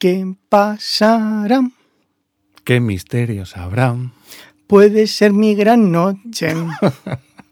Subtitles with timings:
[0.00, 1.60] ¿Qué pasará?
[2.64, 3.94] ¿Qué misterios habrá?
[4.66, 6.54] Puede ser mi gran noche.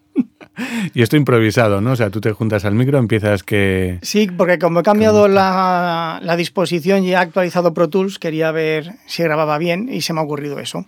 [0.95, 1.93] y esto improvisado, ¿no?
[1.93, 3.99] O sea, tú te juntas al micro, empiezas que...
[4.01, 8.95] Sí, porque como he cambiado la, la, disposición y he actualizado Pro Tools, quería ver
[9.07, 10.87] si grababa bien y se me ha ocurrido eso.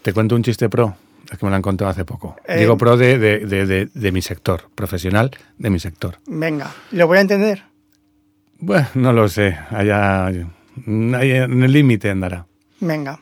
[0.00, 0.96] ¿Te cuento un chiste pro?
[1.30, 2.36] Es que me lo han contado hace poco.
[2.48, 6.16] Eh, Digo pro de, de, de, de, mi sector, profesional de mi sector.
[6.26, 7.64] Venga, ¿lo voy a entender?
[8.58, 9.58] Bueno, no lo sé.
[9.68, 10.30] Allá,
[10.84, 12.46] en el límite andará.
[12.80, 13.20] Venga.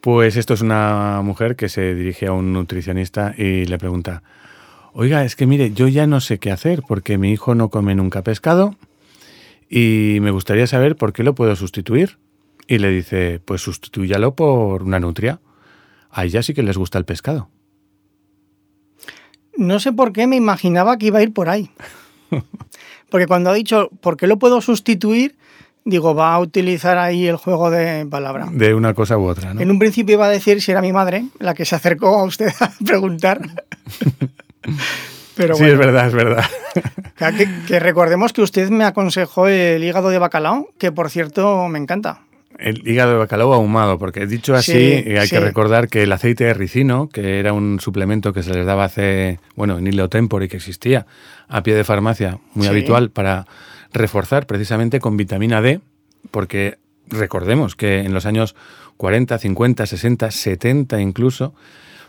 [0.00, 4.22] Pues esto es una mujer que se dirige a un nutricionista y le pregunta,
[4.92, 7.94] oiga, es que mire, yo ya no sé qué hacer porque mi hijo no come
[7.94, 8.76] nunca pescado
[9.68, 12.18] y me gustaría saber por qué lo puedo sustituir.
[12.68, 15.40] Y le dice, pues sustitúyalo por una nutria.
[16.10, 17.48] A ella sí que les gusta el pescado.
[19.56, 21.70] No sé por qué me imaginaba que iba a ir por ahí.
[23.10, 25.36] Porque cuando ha dicho, ¿por qué lo puedo sustituir?
[25.84, 28.48] Digo, va a utilizar ahí el juego de palabra.
[28.52, 29.60] De una cosa u otra, ¿no?
[29.60, 32.24] En un principio iba a decir si era mi madre la que se acercó a
[32.24, 33.40] usted a preguntar.
[35.36, 36.44] Pero sí, es verdad, es verdad.
[37.66, 42.20] que, recordemos que usted me aconsejó el hígado de bacalao, que por cierto me encanta.
[42.58, 46.44] El hígado de bacalao ahumado, porque dicho así, eh, hay que recordar que el aceite
[46.44, 50.48] de ricino, que era un suplemento que se les daba hace, bueno, en Hilo Tempore
[50.48, 51.06] que existía
[51.48, 53.46] a pie de farmacia, muy habitual para
[53.92, 55.80] reforzar precisamente con vitamina D,
[56.30, 58.54] porque recordemos que en los años
[58.96, 61.54] 40, 50, 60, 70 incluso,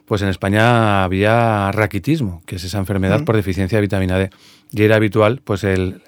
[0.05, 4.29] pues en España había raquitismo, que es esa enfermedad por deficiencia de vitamina D.
[4.71, 6.01] Y era habitual pues el,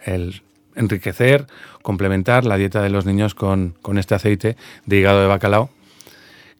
[0.76, 1.48] enriquecer,
[1.81, 5.70] complementar la dieta de los niños con, con, este aceite de hígado de bacalao,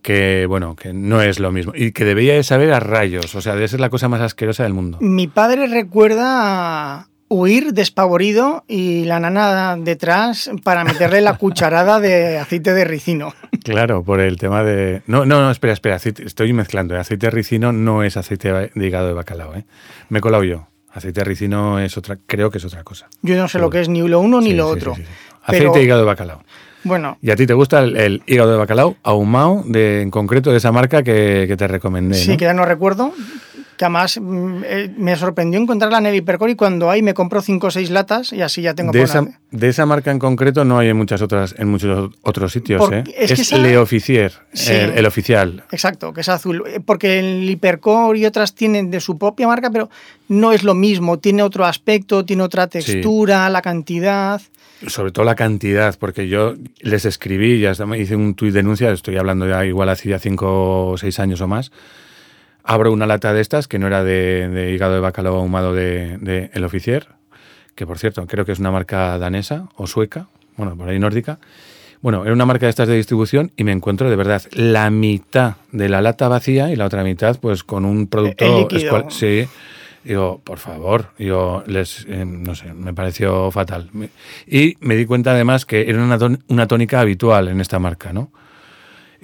[0.02, 1.74] que bueno, que no es lo mismo.
[1.76, 4.64] Y que debía de saber a rayos, o sea, debe ser la cosa más asquerosa
[4.64, 5.00] del mundo.
[5.02, 12.74] Mi padre recuerda huir despavorido y la nana detrás para meterle la cucharada de aceite
[12.74, 13.34] de ricino.
[13.64, 15.02] Claro, por el tema de...
[15.08, 16.94] No, no, no, espera, espera, estoy mezclando.
[16.94, 19.66] El aceite de ricino no es aceite de hígado de bacalao, ¿eh?
[20.10, 20.68] Me he colado yo.
[20.92, 23.08] Aceite de ricino es otra, creo que es otra cosa.
[23.22, 24.96] Yo no sé lo que es ni lo uno ni lo otro.
[25.44, 26.42] aceite de hígado de bacalao.
[26.86, 27.18] Bueno.
[27.20, 30.72] ¿Y a ti te gusta el, hígado de bacalao ahumado, de, en concreto de esa
[30.72, 32.16] marca que, te recomendé?
[32.16, 33.12] Sí, que ya no recuerdo,
[33.78, 37.42] que además mm, eh, me sorprendió encontrarla en el Hipercore y cuando hay me compro
[37.42, 40.66] 5 o 6 latas y así ya tengo de esa, de esa marca en concreto
[40.66, 43.04] no hay en muchas otras en muchos otros sitios ¿eh?
[43.18, 44.34] es, es Le Officier
[44.68, 45.64] el, oficial.
[45.72, 46.64] Exacto que es azul.
[46.68, 49.90] Eh, porque el Hipercore y otras tienen de su propia marca pero
[50.28, 51.20] no es lo mismo.
[51.20, 54.42] Tiene otro aspecto tiene otra textura la cantidad.
[54.88, 59.48] Sobre todo la cantidad, porque yo les escribí, ya hice un tuit denuncia, estoy hablando
[59.48, 61.72] ya igual hacía 5 o 6 años o más,
[62.66, 66.64] abro una lata de estas, que no era de, hígado de bacalao ahumado de, El
[66.64, 67.08] Oficier,
[67.76, 70.28] que por cierto creo que es una marca danesa o sueca,
[70.58, 71.40] bueno, por ahí nórdica.
[72.02, 75.56] Bueno, era una marca de estas de distribución y me encuentro de verdad la mitad
[75.72, 78.68] de la lata vacía y la otra mitad pues con un producto...
[79.10, 79.48] sí.
[80.04, 83.90] Digo, por favor, yo les, eh, no sé, me pareció fatal.
[84.46, 88.30] Y me di cuenta además que era una, una tónica habitual en esta marca, ¿no?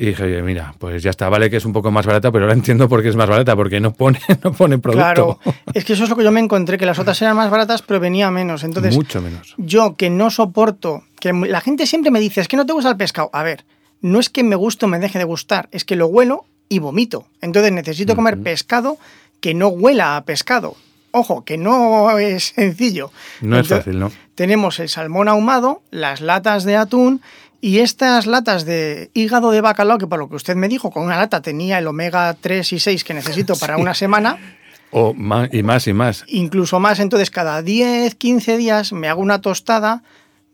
[0.02, 2.46] Y dije, oye, mira, pues ya está, vale que es un poco más barata, pero
[2.46, 5.04] ahora entiendo por qué es más barata, porque no pone, no pone producto.
[5.04, 5.40] Claro,
[5.76, 7.84] es que eso es lo que yo me encontré, que las otras eran más baratas,
[7.84, 8.64] pero venía menos.
[8.64, 9.54] Entonces, Mucho menos.
[9.58, 12.90] Yo que no soporto, que la gente siempre me dice, es que no te gusta
[12.90, 13.30] el pescado.
[13.32, 13.64] A ver,
[14.02, 16.80] no es que me guste o me deje de gustar, es que lo huelo y
[16.80, 17.28] vomito.
[17.40, 18.98] Entonces necesito comer pescado
[19.40, 20.78] que no huela a pescado.
[21.12, 23.12] Ojo, que no es sencillo.
[23.42, 24.12] No es fácil, ¿no?
[24.34, 27.22] Tenemos el salmón ahumado, las latas de atún
[27.62, 31.04] y estas latas de hígado de bacalao, que por lo que usted me dijo, con
[31.04, 34.38] una lata tenía el omega 3 y 6 que necesito para una semana.
[34.90, 36.26] O más, y más y más.
[36.28, 37.00] Incluso más.
[37.00, 40.04] Entonces, cada 10, 15 días me hago una tostada,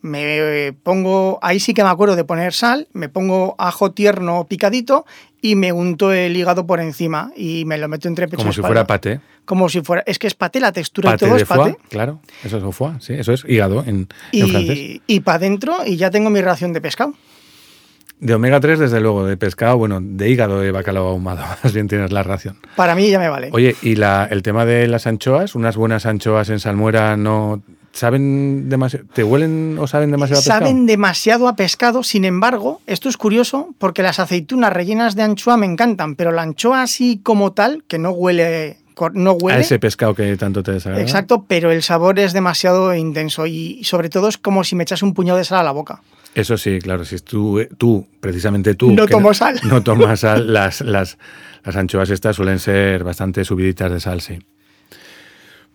[0.01, 5.05] me pongo, ahí sí que me acuerdo de poner sal, me pongo ajo tierno picadito
[5.41, 8.61] y me unto el hígado por encima y me lo meto entre pecho Como si
[8.61, 10.03] fuera paté como si fuera.
[10.05, 11.75] Es que es paté, la textura de todo es paté.
[11.89, 15.01] Claro, eso es foie, sí, eso es hígado en, y, francés.
[15.07, 17.15] Y para adentro, y ya tengo mi ración de pescado.
[18.19, 21.87] De omega 3, desde luego, de pescado, bueno, de hígado de bacalao ahumado, más bien
[21.87, 22.57] tienes la ración.
[22.75, 23.49] Para mí ya me vale.
[23.53, 27.63] Oye, y la, el tema de las anchoas, unas buenas anchoas en salmuera no
[27.93, 30.59] saben demasiado, ¿te huelen o saben demasiado a pescado?
[30.59, 35.57] Saben demasiado a pescado, sin embargo, esto es curioso porque las aceitunas rellenas de anchoa
[35.57, 38.77] me encantan, pero la anchoa así como tal, que no huele
[39.13, 39.59] no huele.
[39.59, 41.03] A ese pescado que tanto te desagrada.
[41.03, 45.03] Exacto, pero el sabor es demasiado intenso y sobre todo es como si me echas
[45.03, 46.01] un puñado de sal a la boca.
[46.35, 48.91] Eso sí, claro, si tú, tú precisamente tú...
[48.91, 49.59] No tomo sal.
[49.63, 51.17] No tomas sal, las, las,
[51.63, 54.39] las anchoas estas suelen ser bastante subiditas de sal, sí.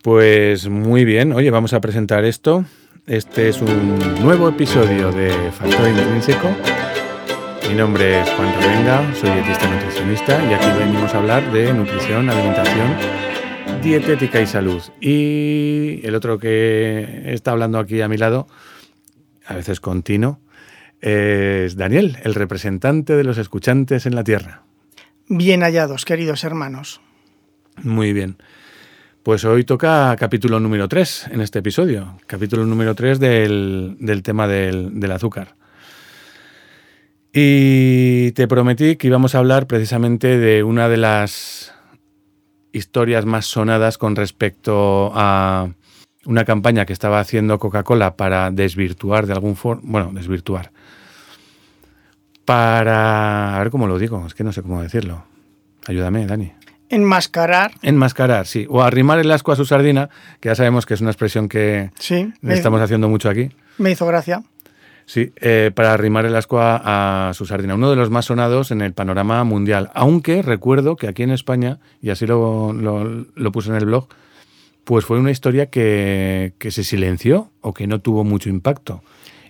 [0.02, 2.64] Pues muy bien, oye, vamos a presentar esto.
[3.06, 6.48] Este es un nuevo episodio de Factor Intrínseco.
[7.68, 12.28] Mi nombre es Juan Revenga, soy dietista nutricionista y aquí venimos a hablar de nutrición,
[12.28, 12.96] alimentación,
[13.82, 14.82] dietética y salud.
[15.00, 18.46] Y el otro que está hablando aquí a mi lado,
[19.46, 20.40] a veces continuo,
[21.00, 24.62] es Daniel, el representante de los escuchantes en la Tierra.
[25.28, 27.00] Bien hallados, queridos hermanos.
[27.82, 28.36] Muy bien.
[29.22, 34.98] Pues hoy toca capítulo número 3 en este episodio, capítulo número 3 del, tema del,
[34.98, 35.54] del, azúcar.
[37.32, 41.72] Y te prometí que íbamos a hablar precisamente de una de las
[42.72, 45.70] historias más sonadas con respecto a
[46.26, 50.72] una campaña que estaba haciendo Coca-Cola para desvirtuar de algún forma, bueno, desvirtuar,
[52.44, 55.24] para, a ver cómo lo digo, es que no sé cómo decirlo.
[55.86, 56.52] Ayúdame, Dani.
[56.90, 57.72] Enmascarar.
[57.80, 58.66] Enmascarar, sí.
[58.68, 61.90] O arrimar el asco a su sardina, que ya sabemos que es una expresión que
[61.98, 63.50] sí, estamos haciendo mucho aquí.
[63.78, 64.42] Me hizo gracia.
[65.06, 67.74] Sí, eh, para arrimar el asco a, su sardina.
[67.74, 69.90] Uno de los más sonados en el panorama mundial.
[69.94, 74.08] Aunque recuerdo que aquí en España, y así lo, lo, puse en el blog,
[74.84, 79.02] pues fue una historia que, que, se silenció o que no tuvo mucho impacto.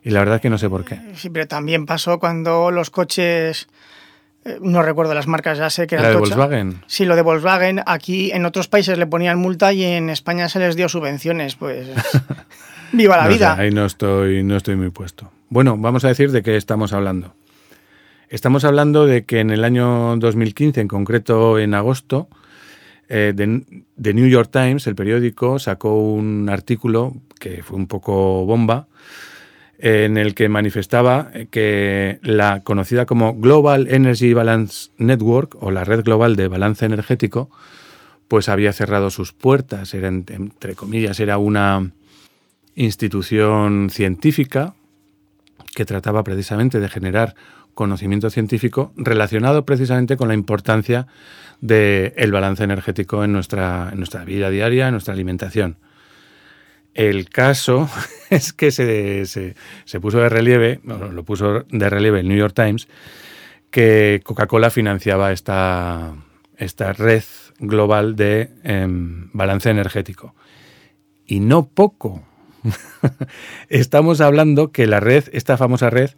[0.03, 1.01] Y la verdad es que no sé por qué.
[1.15, 3.69] Sí, pero también pasó cuando los coches
[4.45, 6.05] eh, no recuerdo las marcas, ya sé que era.
[6.05, 6.83] ¿La de Volkswagen?
[6.87, 7.81] Sí, lo de Volkswagen.
[7.87, 11.55] Aquí en otros países le ponían multa y en España se les dio subvenciones.
[11.55, 11.89] Pues.
[12.93, 13.55] ¡Viva la vida!
[13.55, 15.31] ahí no estoy, no estoy muy puesto.
[15.49, 17.35] Bueno, vamos a decir de qué estamos hablando.
[18.29, 22.29] Estamos hablando de que en el año 2015, en concreto en agosto,
[23.09, 28.87] eh, The New York Times, el periódico, sacó un artículo que fue un poco bomba
[29.79, 36.05] en el que manifestaba que la conocida como Global Energy Balance Network o la red
[36.05, 37.51] global de balance energético,
[38.29, 41.91] pues había cerrado sus puertas, era entre comillas, era una
[42.75, 44.75] institución científica
[45.75, 47.35] que trataba precisamente de generar
[47.75, 51.07] conocimiento científico relacionado precisamente con la importancia
[51.61, 53.93] del balance energético en nuestra,
[54.27, 55.77] vida diaria, en nuestra alimentación.
[56.93, 57.89] El caso
[58.31, 62.89] es que se, se, puso de relieve, lo puso de relieve el New York Times,
[63.71, 66.15] que Coca-Cola financiaba esta,
[66.59, 67.23] esta red
[67.59, 70.35] global de em, balance energético.
[71.25, 72.23] Y no poco.
[73.69, 76.11] Estamos hablando que la red, esta famosa red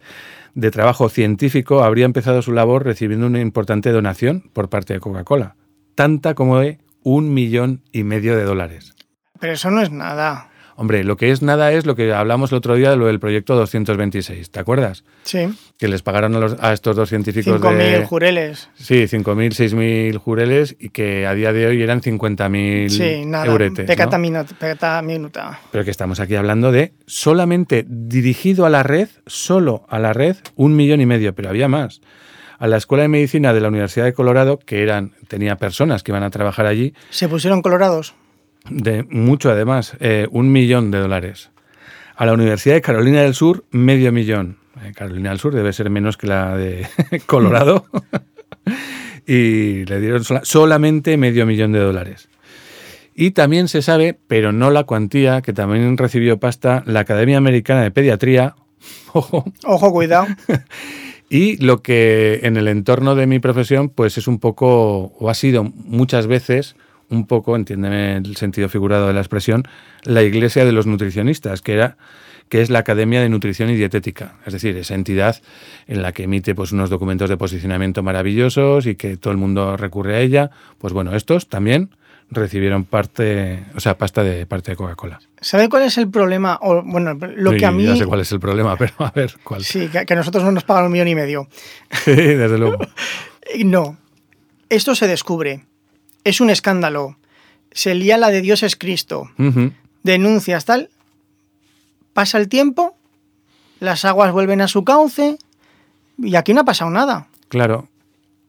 [0.53, 5.55] de trabajo científico, habría empezado su labor recibiendo una importante donación por parte de Coca-Cola,
[5.95, 8.95] tanta como de un millón y medio de dólares.
[9.39, 10.49] Pero eso no es nada.
[10.77, 13.19] Hombre, lo que es nada es lo que hablamos el otro día de lo del
[13.19, 15.05] proyecto 226, ¿te acuerdas?
[15.23, 15.47] Sí.
[15.77, 18.69] Que les pagaron a, estos dos científicos 5.000 jureles.
[18.75, 23.85] Sí, 5.000, 6.000 jureles y que a día de hoy eran 50.000 sí, nada, euretes.
[23.85, 25.07] Pecata, ¿no?
[25.07, 25.59] minuta.
[25.71, 30.35] Pero que estamos aquí hablando de solamente dirigido a la red, solo a la red,
[30.55, 32.01] un millón y medio, pero había más
[32.57, 36.11] a la Escuela de Medicina de la Universidad de Colorado, que eran, tenía personas que
[36.11, 36.93] iban a trabajar allí.
[37.09, 38.15] ¿Se pusieron colorados?
[38.69, 41.51] De mucho además, eh, un millón de dólares.
[42.15, 44.57] A la Universidad de Carolina del Sur, medio millón.
[44.83, 46.87] Eh, Carolina del Sur debe ser menos que la de
[47.25, 47.85] Colorado.
[49.27, 52.29] y le dieron solamente medio millón de dólares.
[53.13, 57.81] Y también se sabe, pero no la cuantía, que también recibió pasta la Academia Americana
[57.81, 58.55] de Pediatría.
[59.13, 59.45] Ojo.
[59.63, 60.27] Ojo, cuidado.
[61.29, 65.33] y lo que en el entorno de mi profesión, pues es un poco, o ha
[65.33, 66.75] sido muchas veces,
[67.09, 69.63] un poco, entiéndeme el sentido figurado de la expresión,
[70.03, 71.97] la iglesia de los nutricionistas, que era
[72.49, 75.41] que es la Academia de Nutrición y Dietética, es decir, esa entidad
[75.87, 79.77] en la que emite pues, unos documentos de posicionamiento maravillosos y que todo el mundo
[79.77, 80.51] recurre a ella.
[80.77, 81.89] Pues bueno, estos también
[82.29, 85.19] recibieron parte, o sea, pasta de parte de Coca-Cola.
[85.41, 86.59] ¿Sabe cuál es el problema?
[86.61, 87.85] O, bueno, lo que a mí...
[87.85, 89.63] Ya sé cuál es el problema, pero a ver, ¿cuál?
[89.63, 91.47] Sí, que, a nosotros no nos pagan un millón y medio.
[91.91, 92.77] Sí, desde luego.
[93.65, 93.97] no,
[94.69, 95.65] esto se descubre
[96.25, 97.17] es un escándalo.
[97.71, 99.31] Se lía la de Dios es Cristo.
[100.03, 100.89] Denuncias, tal.
[102.13, 102.97] Pasa el tiempo,
[103.79, 105.37] las aguas vuelven a su cauce
[106.17, 107.27] y aquí no ha pasado nada.
[107.47, 107.87] Claro.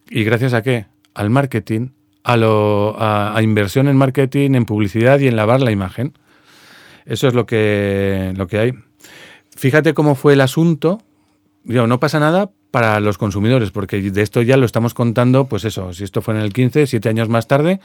[0.09, 0.85] ¿Y gracias a qué?
[1.13, 1.89] Al marketing,
[2.23, 6.13] a, lo, a, inversión en marketing, en publicidad y en lavar la imagen.
[7.05, 8.73] Eso es lo que, lo que hay.
[9.55, 11.01] Fíjate cómo fue el asunto.
[11.63, 15.93] no pasa nada para los consumidores, porque de esto ya lo estamos contando, pues eso,
[15.93, 17.79] si esto fue en el 15, siete años más tarde,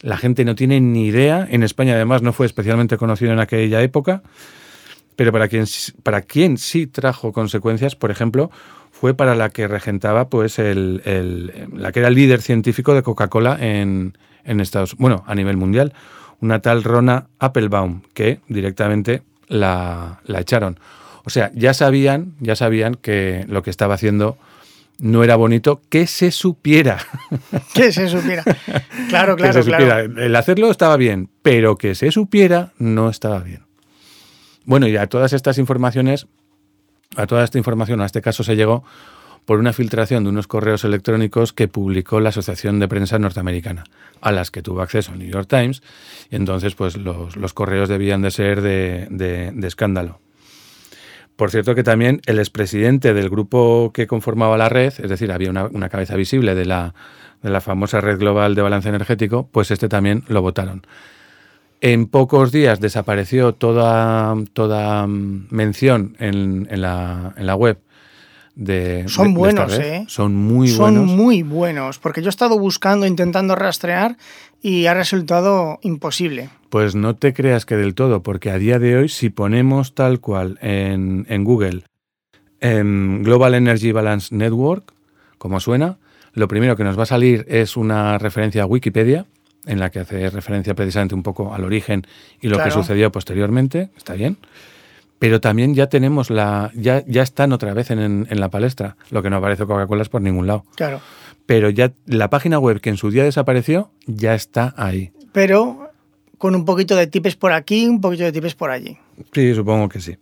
[0.00, 3.82] la gente no tiene ni idea, en España además no fue especialmente conocido en aquella
[3.82, 4.22] época,
[5.16, 5.66] pero para quien,
[6.02, 8.50] para quien sí trajo consecuencias, por ejemplo,
[8.90, 13.58] fue para la que regentaba, pues, el, la que era el líder científico de Coca-Cola
[13.60, 15.92] en, en Estados bueno, a nivel mundial,
[16.40, 20.78] una tal Rona Applebaum, que directamente la, la echaron.
[21.24, 24.36] O sea, ya sabían, ya sabían que lo que estaba haciendo
[24.98, 26.98] no era bonito que se supiera.
[27.74, 28.42] Que se supiera.
[29.08, 30.04] Claro, claro, que se claro.
[30.04, 30.24] supiera.
[30.26, 33.62] El hacerlo estaba bien, pero que se supiera no estaba bien.
[34.64, 36.26] Bueno, y a todas estas informaciones,
[37.16, 38.84] a toda esta información, a este caso se llegó
[39.44, 43.82] por una filtración de unos correos electrónicos que publicó la Asociación de Prensa Norteamericana,
[44.20, 45.82] a las que tuvo acceso el New York Times,
[46.30, 50.20] y entonces pues los, los correos debían de ser de, de- de escándalo.
[51.36, 55.50] Por cierto que también el expresidente del grupo que conformaba la red, es decir, había
[55.50, 56.94] una, cabeza visible de la,
[57.42, 60.86] de la famosa red global de balance energético, pues este también lo votaron.
[61.80, 67.78] En pocos días desapareció toda, toda mm, mención en, en la, en la web
[68.54, 69.78] de Son de- buenos.
[69.78, 70.04] ¿eh?
[70.08, 71.10] Son muy Son buenos.
[71.10, 74.16] muy buenos, porque yo he estado buscando, intentando rastrear
[74.60, 76.50] y ha resultado imposible.
[76.70, 80.20] Pues no te creas que del todo, porque a día de hoy, si ponemos tal
[80.20, 81.84] cual en, en Google
[82.60, 84.92] en Global Energy Balance Network,
[85.38, 85.98] como suena,
[86.32, 89.26] lo primero que nos va a salir es una referencia a Wikipedia,
[89.66, 92.02] en la que hace referencia precisamente un poco al origen
[92.40, 93.90] y lo que sucedió posteriormente.
[93.96, 94.36] Está bien.
[95.22, 96.72] Pero también ya tenemos la.
[96.74, 98.96] ya, ya están otra vez en, en- la palestra.
[99.10, 100.64] Lo que no aparece Coca-Cola es por ningún lado.
[100.74, 101.00] Claro.
[101.46, 105.12] Pero ya la página web que en su día desapareció, ya está ahí.
[105.30, 105.90] Pero
[106.38, 108.98] con un poquito de tipes por aquí, un poquito de tipes por allí.
[109.32, 110.16] Sí, supongo que sí.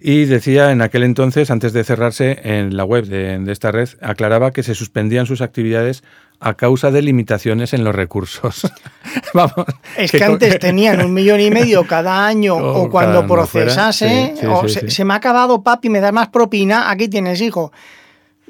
[0.00, 3.88] Y decía en aquel entonces, antes de cerrarse, en la web de, de esta red,
[4.00, 6.02] aclaraba que se suspendían sus actividades
[6.40, 8.70] a causa de limitaciones en los recursos.
[9.34, 9.66] Vamos.
[9.96, 14.40] Es que, antes tenían un millón y medio cada año O o, cuando procesase, sí,
[14.40, 17.72] sí, o sí, se, me ha acabado papi, me da más propina, aquí tienes hijo.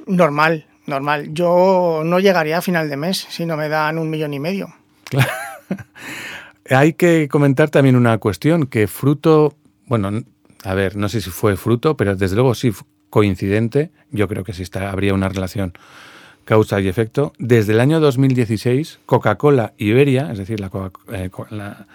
[0.07, 1.29] Normal, normal.
[1.33, 4.73] Yo no llegaría a final de mes si no me dan un millón y medio.
[6.71, 9.57] Hay que comentar también una cuestión, que fruto,
[9.87, 10.23] bueno,
[10.63, 12.73] a ver, no sé si fue fruto, pero desde luego sí
[13.09, 15.73] coincidente, yo creo que sí está, habría una relación
[16.45, 17.33] causa y efecto.
[17.39, 20.71] Desde el año 2016, Coca-Cola Iberia, es decir, la,
[21.13, 21.87] eh, co- la,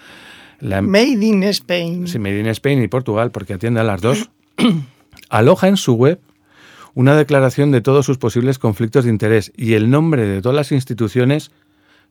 [0.60, 2.08] la em- Made in Spain.
[2.08, 4.30] Sí, Made in Spain y Portugal, porque atiende a las dos,
[5.30, 6.20] aloja en su web
[6.94, 10.72] una declaración de todos sus posibles conflictos de interés y el nombre de todas las
[10.72, 11.52] instituciones,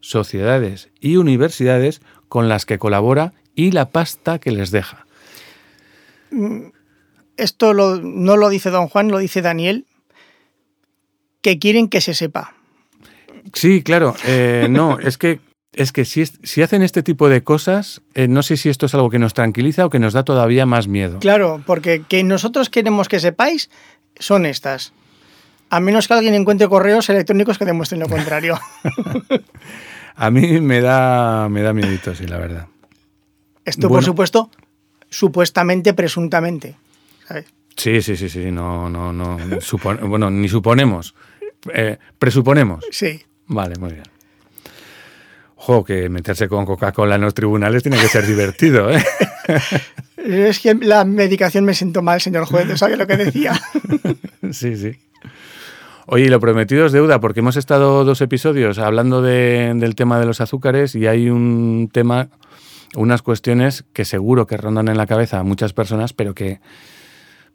[0.01, 5.07] sociedades y universidades con las que colabora y la pasta que les deja.
[7.37, 9.87] Esto lo- no lo dice don Juan, lo dice Daniel,
[11.45, 12.55] que quieren que se sepa.
[13.53, 15.41] Sí, claro, eh, no, es que
[15.75, 18.95] es que si, si hacen este tipo de cosas, eh, no sé si esto es
[18.95, 21.19] algo que nos tranquiliza o que nos da todavía más miedo.
[21.19, 23.71] Claro, porque que nosotros queremos que sepáis
[24.19, 24.93] son estas.
[25.71, 28.59] A menos que alguien encuentre correos electrónicos que demuestren lo contrario.
[30.17, 32.69] A mí me da, me da miedito, sí, la verdad.
[33.65, 33.97] Esto, Bueno.
[33.97, 34.51] por supuesto,
[35.11, 36.77] supuestamente, presuntamente.
[37.27, 37.47] ¿sabes?
[37.77, 39.37] Sí, sí, sí, sí, no, no, no.
[40.03, 41.15] bueno, ni suponemos.
[41.73, 42.85] Eh, presuponemos.
[42.91, 43.23] Sí.
[43.47, 44.05] Vale, muy bien.
[45.57, 49.03] Ojo, que meterse con Coca-Cola en los tribunales tiene que ser divertido, ¿eh?
[50.17, 53.53] Es que la medicación me siento mal, señor juez, ¿sabe lo que decía?
[54.53, 54.93] Sí, sí.
[56.07, 60.27] Oye, lo prometido es deuda, porque hemos estado dos episodios hablando de- del tema de
[60.27, 62.29] los azúcares y hay un tema,
[62.95, 66.61] unas cuestiones que seguro que rondan en la cabeza a muchas personas, pero que,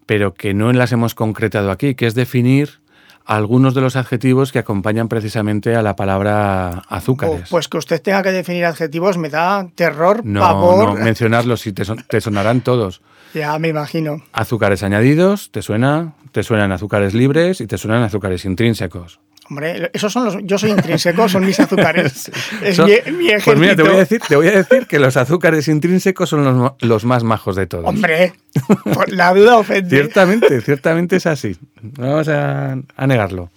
[0.07, 2.79] pero que no las hemos concretado aquí, que es definir
[3.29, 7.47] algunos de los adjetivos que acompañan precisamente a la palabra azúcares.
[7.49, 10.97] Pues que usted tenga que definir adjetivos me da terror, no, pavor.
[10.97, 13.01] no, mencionarlos y te, son- te sonarán todos.
[13.31, 14.23] Ya me imagino.
[14.33, 16.13] Azúcares añadidos, ¿te suena?
[16.31, 19.19] Te suenan azúcares libres y te suenan azúcares intrínsecos.
[19.49, 20.37] Hombre, esos son los.
[20.43, 22.31] Yo soy intrínseco, son mis azúcares.
[22.63, 24.99] Es Son- mi, mi Pues mira, te voy, a decir, te voy a decir que
[24.99, 27.85] los azúcares intrínsecos son los, más majos de todos.
[27.85, 28.33] Hombre,
[28.93, 29.89] por la duda ofende.
[29.89, 31.57] Ciertamente, ciertamente es así.
[31.81, 33.49] Vamos a, a negarlo.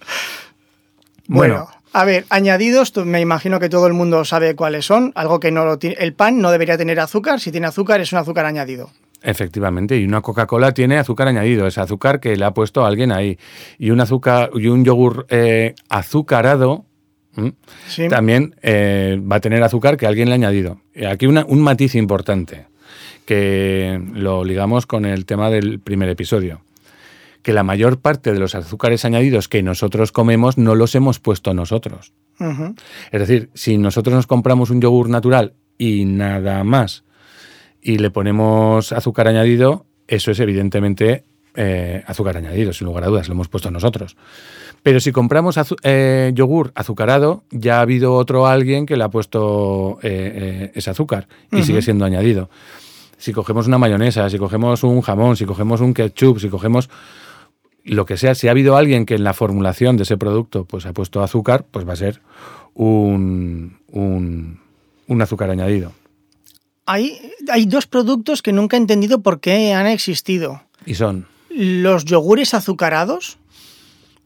[1.27, 5.11] Bueno, Bueno, a ver, añadidos, me imagino que todo el mundo sabe cuáles son.
[5.15, 5.95] Algo que no lo tiene.
[5.99, 7.39] El pan no debería tener azúcar.
[7.39, 8.89] Si tiene azúcar, es un azúcar añadido.
[9.23, 13.37] Efectivamente, y una Coca-Cola tiene azúcar añadido, es azúcar que le ha puesto alguien ahí.
[13.79, 16.85] Y un azúcar y un yogur eh, azucarado
[18.09, 20.81] también eh, va a tener azúcar que alguien le ha añadido.
[20.93, 22.67] Y aquí una- un matiz importante,
[23.25, 26.61] que lo ligamos con el tema del primer episodio,
[27.41, 31.53] que la mayor parte de los azúcares añadidos que nosotros comemos no los hemos puesto
[31.53, 32.13] nosotros.
[33.11, 37.02] Es decir, si nosotros nos compramos un yogur natural y nada más,
[37.83, 41.23] y le ponemos azúcar añadido, eso es evidentemente
[41.55, 44.15] eh, azúcar añadido, sin lugar a dudas, lo hemos puesto nosotros.
[44.81, 49.09] Pero si compramos azu- eh, yogur azucarado, ya ha habido otro alguien que le ha
[49.09, 52.49] puesto eh, ese azúcar y sigue siendo añadido.
[53.17, 56.89] si cogemos una mayonesa, si cogemos un jamón, si cogemos un ketchup, si cogemos
[57.85, 60.85] lo que sea, si ha habido alguien que en la formulación de ese producto pues
[60.85, 62.21] ha puesto azúcar, pues va a ser
[62.73, 64.59] un, un,
[65.07, 65.91] un azúcar añadido.
[66.85, 70.61] Hay, hay dos productos que nunca he entendido por qué han existido.
[70.85, 71.27] Y son.
[71.49, 73.37] Los yogures azucarados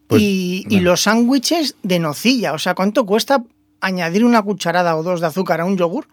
[0.07, 2.53] Pues, y, los sándwiches de nocilla.
[2.53, 3.43] O sea, ¿cuánto cuesta
[3.81, 6.07] añadir una cucharada o dos de azúcar a un yogur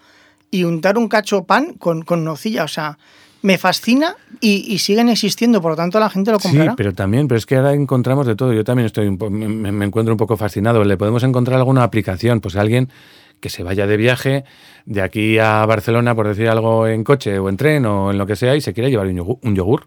[0.51, 2.65] y untar un cacho pan con, con nocilla?
[2.65, 2.99] O sea,
[3.43, 6.75] me fascina y, y siguen existiendo, por lo tanto la gente lo Sí, comprará.
[6.77, 8.53] pero también, pero es que ahora encontramos de todo.
[8.53, 10.83] Yo también estoy me, me encuentro un poco fascinado.
[10.85, 12.89] Le podemos encontrar alguna aplicación, pues alguien
[13.45, 14.47] que se vaya de viaje
[14.87, 18.25] de aquí a Barcelona, por decir algo, en coche o en tren o en lo
[18.25, 19.87] que sea, y se quiere llevar un yogur, un yogur,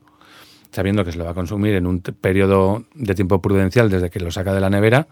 [0.71, 4.19] sabiendo que se lo va a consumir en un periodo de tiempo prudencial desde que
[4.19, 5.07] lo saca de la nevera,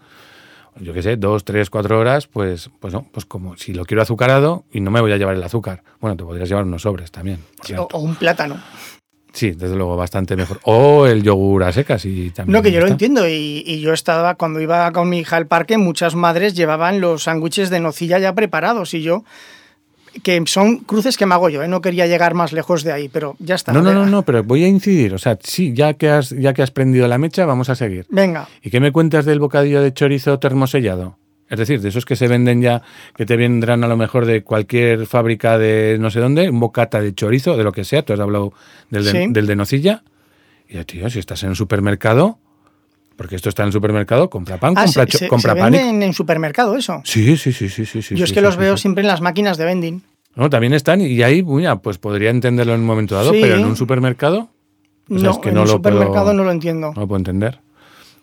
[0.78, 4.02] yo qué sé, dos, tres, cuatro horas, pues, pues no, pues como si lo quiero
[4.02, 5.82] azucarado y no me voy a llevar el azúcar.
[6.00, 7.40] Bueno, te podrías llevar unos sobres también.
[7.64, 8.62] Sí, o un plátano.
[9.36, 10.60] Sí, desde luego, bastante mejor.
[10.62, 12.54] O el yogur a secas y también.
[12.54, 13.28] No, que yo lo entiendo.
[13.28, 17.24] Y, y yo estaba, cuando iba con mi hija al parque, muchas madres llevaban los
[17.24, 18.94] sándwiches de nocilla ya preparados.
[18.94, 19.24] Y yo,
[20.22, 21.68] que son cruces que me hago yo, ¿eh?
[21.68, 23.74] no quería llegar más lejos de ahí, pero ya está.
[23.74, 25.12] No, no, no, no, pero voy a incidir.
[25.12, 28.06] O sea, sí, ya que has, ya que has prendido la mecha, vamos a seguir.
[28.08, 31.18] Venga, ¿Y qué me cuentas del bocadillo de chorizo termosellado?
[31.48, 32.82] Es decir, de esos que se venden ya,
[33.16, 37.00] que te vendrán a lo mejor de cualquier fábrica de no sé dónde, un bocata
[37.00, 38.52] de chorizo, de lo que sea, tú has hablado
[38.90, 39.26] del de, Sí.
[39.30, 40.02] del de nocilla.
[40.68, 42.38] Y tío, si estás en un supermercado,
[43.16, 45.72] porque esto está en el supermercado, compra pan, Ah, compra, se, compra se pan.
[45.72, 47.00] venden en supermercado eso.
[47.04, 48.02] Sí, sí, sí, sí, sí.
[48.02, 50.02] sí, yo es que sí, los veo siempre en las máquinas de vending.
[50.34, 53.64] No, también están y ahí, mira, pues podría entenderlo en un momento dado, pero en
[53.64, 54.50] un supermercado,
[55.08, 56.92] o sea, no, es que en no un lo supermercado puedo, no lo entiendo.
[56.92, 57.60] no lo puedo entender.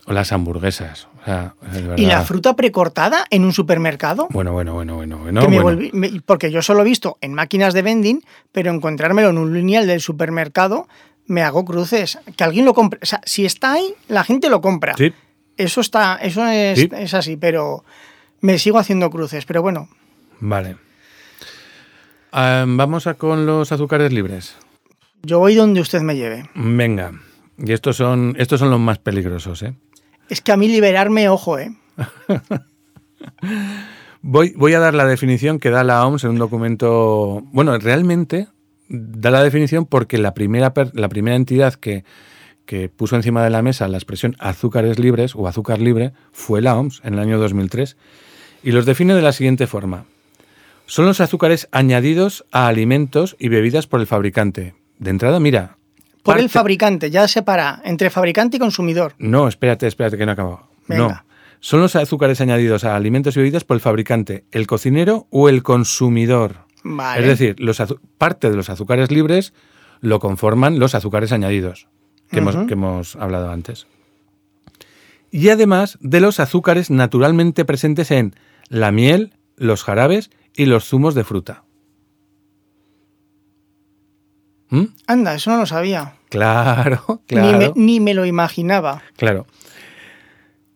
[0.06, 1.56] O las hamburguesas, o sea.
[1.96, 4.28] ¿Y la fruta precortada en un supermercado?
[4.32, 5.40] Bueno, bueno, bueno, bueno, bueno.
[5.42, 5.80] que me bueno.
[5.80, 9.54] volví- me- porque yo solo he visto en máquinas de vending, pero encontrármelo en un
[9.54, 10.88] lineal del supermercado,
[11.26, 12.20] me hago cruces.
[12.36, 13.00] Que alguien lo compre.
[13.02, 14.94] O sea, si está ahí, la gente lo compra.
[14.98, 15.14] Sí,
[15.56, 16.90] Eso está, eso es, Sí.
[16.98, 17.86] es así, pero
[18.42, 19.46] me sigo haciendo cruces.
[19.46, 19.88] Pero bueno,
[20.42, 20.76] vale.
[22.32, 24.56] Vamos a con los azúcares libres.
[25.22, 26.50] yo voy donde usted me lleve.
[26.56, 27.12] Venga.
[27.58, 29.74] Y estos son, estos son los más peligrosos, ¿eh?
[30.34, 31.72] Es que a mí liberarme, ojo, ¿eh?
[34.24, 37.44] Voy, a dar la definición que da la OMS en un documento.
[37.52, 38.48] Bueno, realmente
[38.90, 42.04] da la definición porque la primera, la primera entidad que,
[42.66, 46.80] que puso encima de la mesa la expresión azúcares libres o azúcar libre fue la
[46.80, 47.96] OMS en el año 2003
[48.64, 50.06] y los define de la siguiente forma.
[50.88, 54.74] Son los azúcares añadidos a alimentos y bebidas por el fabricante.
[54.98, 55.78] De entrada, mira.
[56.24, 59.14] Por el fabricante, ya separa entre fabricante y consumidor.
[59.18, 60.68] No, espérate, espérate que no he acabado.
[60.88, 61.08] Venga.
[61.08, 61.34] No.
[61.60, 65.64] Son los azúcares añadidos a alimentos y bebidas por el fabricante, el cocinero o el
[65.64, 66.66] consumidor.
[66.84, 67.22] Vale.
[67.22, 67.82] Es decir, los
[68.18, 69.54] parte de los azúcares libres
[70.02, 71.88] lo conforman los azúcares añadidos,
[72.30, 72.68] que, hemos, Ujú.
[72.68, 73.88] que hemos hablado antes.
[75.32, 78.36] Y además de los azúcares naturalmente presentes en
[78.68, 81.64] la miel, los jarabes y los zumos de fruta.
[84.70, 84.84] ¿Mm?
[85.08, 86.14] Anda, eso no lo sabía.
[86.30, 87.58] Claro, Ni, claro.
[87.58, 89.02] me, ni me lo imaginaba.
[89.18, 89.46] Claro.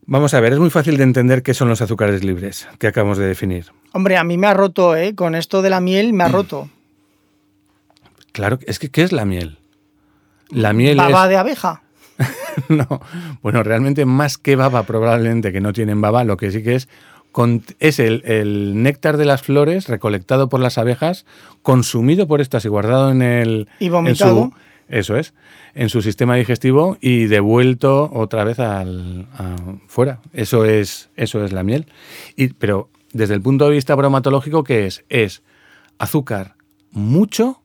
[0.06, 3.18] Vamos a ver, es muy fácil de entender qué son los azúcares libres que acabamos
[3.18, 3.66] de definir.
[3.92, 5.16] Hombre, a mí me ha roto, ¿eh?
[5.16, 6.16] Con esto de la miel Mm.
[6.16, 6.70] me ha roto.
[8.32, 9.58] Claro, es que ¿qué es la miel?
[10.50, 11.30] La miel Baba es...
[11.30, 11.82] de abeja.
[12.70, 12.88] No,
[13.44, 16.90] bueno, realmente más que baba, probablemente que no tienen baba, lo que sí que es
[17.32, 21.26] con- es el, el néctar de las flores recolectado por las abejas,
[21.62, 23.68] consumido por estas y guardado en el...
[23.80, 24.36] Y en vomitado.
[24.46, 24.54] su-
[24.90, 25.34] eso es,
[25.76, 29.56] en su sistema digestivo y devuelto otra vez al, a-
[29.88, 30.22] fuera.
[30.34, 31.88] Eso es, eso es la miel.
[32.36, 35.04] Y, pero desde el punto de vista bromatológico, ¿qué es?
[35.10, 35.44] Es
[35.98, 36.56] azúcar
[36.92, 37.62] mucho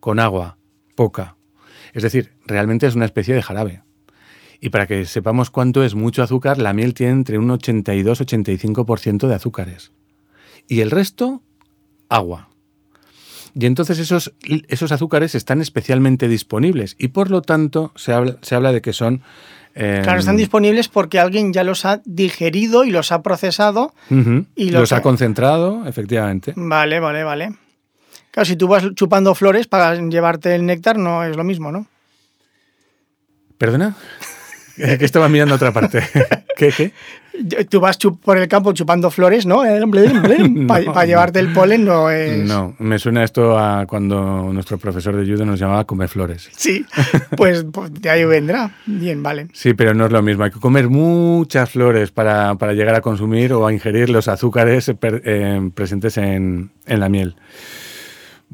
[0.00, 0.56] con agua
[0.94, 1.36] poca.
[1.94, 3.82] Es decir, realmente es una especie de jarabe.
[4.64, 9.34] Y para que sepamos cuánto es mucho azúcar, la miel tiene entre un 82-85% de
[9.34, 9.90] azúcares.
[10.68, 11.42] Y el resto,
[12.08, 12.48] agua.
[13.54, 14.32] Y entonces esos,
[14.68, 18.92] esos azúcares están especialmente disponibles y por lo tanto se habla, se habla de que
[18.92, 19.22] son...
[19.74, 23.92] eh, Claro, están disponibles porque alguien ya los ha digerido y los ha procesado.
[24.54, 26.54] y lo los que- ha concentrado, efectivamente.
[26.56, 27.52] Vale, vale, vale.
[28.30, 31.86] Claro, si tú vas chupando flores para llevarte el néctar, no es lo mismo, ¿no?
[33.58, 33.94] ¿Perdona?
[34.82, 36.02] Eh, que estaba mirando a otra parte.
[36.56, 36.70] ¿Qué?
[36.70, 36.92] ¿Qué?
[37.70, 39.62] Tú vas por el campo chupando flores, ¿no?
[40.68, 42.44] Para No, llevarte el polen no es...
[42.46, 46.50] No, me suena esto a cuando nuestro profesor de judo nos llamaba comer flores.
[46.54, 46.84] Sí,
[47.36, 48.72] pues, pues de ahí vendrá.
[48.84, 49.48] Bien, vale.
[49.54, 50.44] Sí, pero no es lo mismo.
[50.44, 54.92] Hay que comer muchas flores para, para llegar a consumir o a ingerir los azúcares
[55.00, 57.34] per- eh, presentes en, en la miel.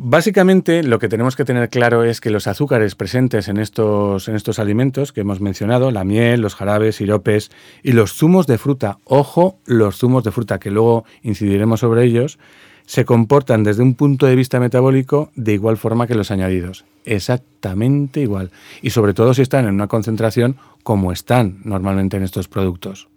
[0.00, 4.36] Básicamente, lo que tenemos que tener claro es que los azúcares presentes en estos, en
[4.36, 7.50] estos alimentos que hemos mencionado, la miel, los jarabes, siropes
[7.82, 12.38] y los zumos de fruta, ojo, los zumos de fruta, que luego incidiremos sobre ellos,
[12.86, 16.84] se comportan desde un punto de vista metabólico de igual forma que los añadidos.
[17.04, 18.52] Exactamente igual.
[18.80, 23.08] Y sobre todo si están en una concentración como están normalmente en estos productos.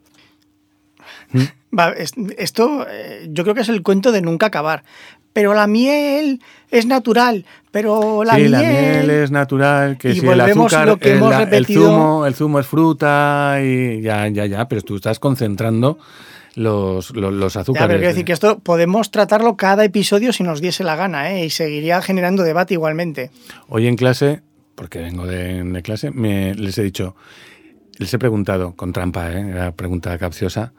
[2.38, 4.84] esto eh, yo creo que es el cuento de nunca acabar
[5.34, 8.52] pero la miel es natural, pero la sí, miel...
[8.52, 11.84] la miel es natural, que si el azúcar, lo que el, hemos repetido...
[11.84, 15.98] el, zumo, el zumo es fruta y ya, ya, ya, pero tú estás concentrando
[16.56, 17.84] los, los, los azúcares.
[17.84, 21.32] Ya, pero quiero decir que esto podemos tratarlo cada episodio si nos diese la gana,
[21.32, 21.46] ¿eh?
[21.46, 23.32] y seguiría generando debate igualmente.
[23.70, 24.42] Hoy en clase,
[24.76, 27.16] porque vengo de, de clase, me, les he dicho,
[27.98, 29.50] les he preguntado, con trampa, ¿eh?
[29.50, 30.74] era pregunta capciosa,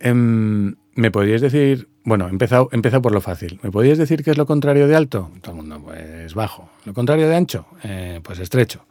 [0.00, 2.68] em, ¿me podríais decir bueno, he empezado,
[3.02, 3.58] por lo fácil.
[3.62, 5.30] ¿Me podías decir qué es lo contrario de alto?
[5.40, 6.68] Todo el mundo, pues bajo.
[6.84, 7.66] ¿Lo contrario de ancho?
[7.82, 8.84] Eh, pues estrecho.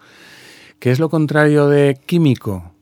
[0.79, 2.73] ¿Qué es lo contrario de químico?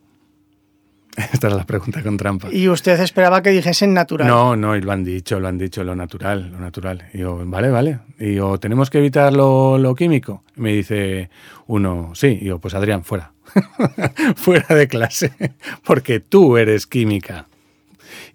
[1.34, 2.48] Esta es la pregunta con trampa.
[2.50, 4.26] ¿Y usted esperaba que dijesen natural?
[4.26, 7.10] No, no, y lo han dicho, lo han dicho, lo natural, lo natural.
[7.13, 8.00] Y yo, vale, vale.
[8.17, 10.44] Y yo, ¿tenemos que evitar lo, químico?
[10.56, 11.30] Y me dice
[11.67, 12.39] uno, sí.
[12.41, 13.34] Y yo, pues Adrián, fuera.
[14.38, 15.34] fuera de clase.
[15.84, 17.48] Porque tú eres química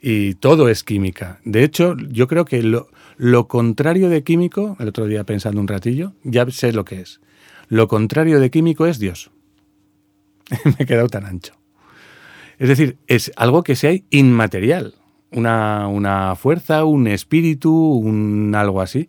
[0.01, 1.41] y todo es química.
[1.45, 5.69] De hecho, yo creo que lo, lo contrario de químico, el otro día pensando un
[5.69, 7.21] ratillo, ya sé lo que es.
[7.69, 9.31] Lo contrario de químico es Dios.
[10.65, 11.55] Me he quedado tan ancho.
[12.59, 14.95] Es decir, es algo que sea inmaterial,
[15.31, 19.09] una, una, fuerza, un espíritu, un algo así.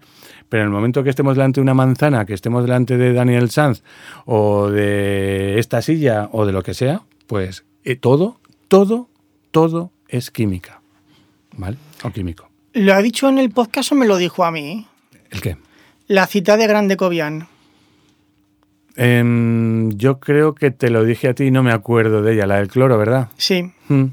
[0.50, 3.50] Pero en el momento que estemos delante de una manzana, que estemos delante de Daniel
[3.50, 3.84] Sanz
[4.26, 9.10] o de esta silla o de lo que sea, pues eh, todo, todo,
[9.52, 10.82] todo es química.
[11.54, 11.78] ¿Vale?
[12.04, 12.50] O químico.
[12.74, 14.88] ¿Lo ha dicho en el podcast o me lo dijo a mí?
[15.32, 15.58] ¿El qué?
[16.08, 17.48] La cita de Grande Cobian.
[18.96, 22.48] Em, yo creo que te lo dije a ti y no me acuerdo de ella,
[22.48, 23.30] la del cloro, ¿verdad?
[23.38, 23.72] Sí.
[23.88, 24.06] Hmm.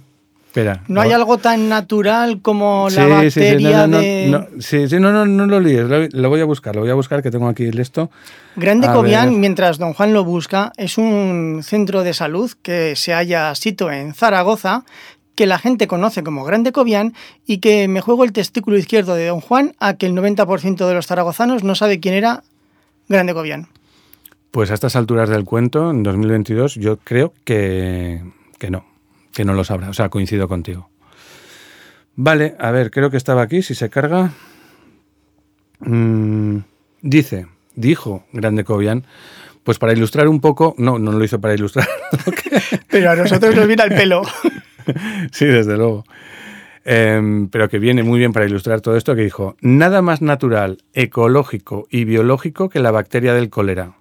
[0.46, 0.83] Espera.
[0.87, 4.46] ¿No hay algo tan natural como la bacteria de...?
[4.61, 7.24] sí, sí, no, no, no lo líes, lo, voy a buscar, lo voy a buscar,
[7.24, 8.09] que tengo aquí esto.
[8.54, 13.52] Grande Cobian, mientras don Juan lo busca, es un centro de salud que se halla
[13.57, 14.85] sito en Zaragoza
[15.35, 17.14] que la gente conoce como Grande Cobian
[17.47, 20.94] y que me juego el testículo izquierdo de Don Juan a que el 90% de
[20.94, 22.44] los zaragozanos no sabe quién era
[23.09, 23.68] Grande Cobian.
[24.51, 28.23] Pues a estas alturas del cuento, en 2022, yo creo que,
[28.59, 28.85] que no,
[29.33, 29.88] que no lo sabrá.
[29.88, 30.88] O sea, coincido contigo.
[32.16, 34.31] Vale, a ver, creo que estaba aquí, si se carga.
[35.81, 36.59] Mm,
[37.03, 39.05] dice, dijo Grande Cobian,
[39.64, 41.88] pues para ilustrar un poco, no, no lo hizo para ilustrar.
[42.88, 44.23] Pero a nosotros nos viene al pelo.
[45.33, 46.05] sí, desde luego.
[46.85, 50.85] Em, pero que viene muy bien para ilustrar todo esto, que dijo, nada más natural,
[50.92, 53.97] ecológico y biológico que la bacteria del cólera.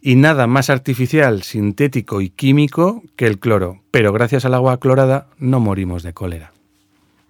[0.00, 3.80] Y nada más artificial, sintético y químico que el cloro.
[3.90, 6.52] Pero gracias al agua clorada no morimos de cólera.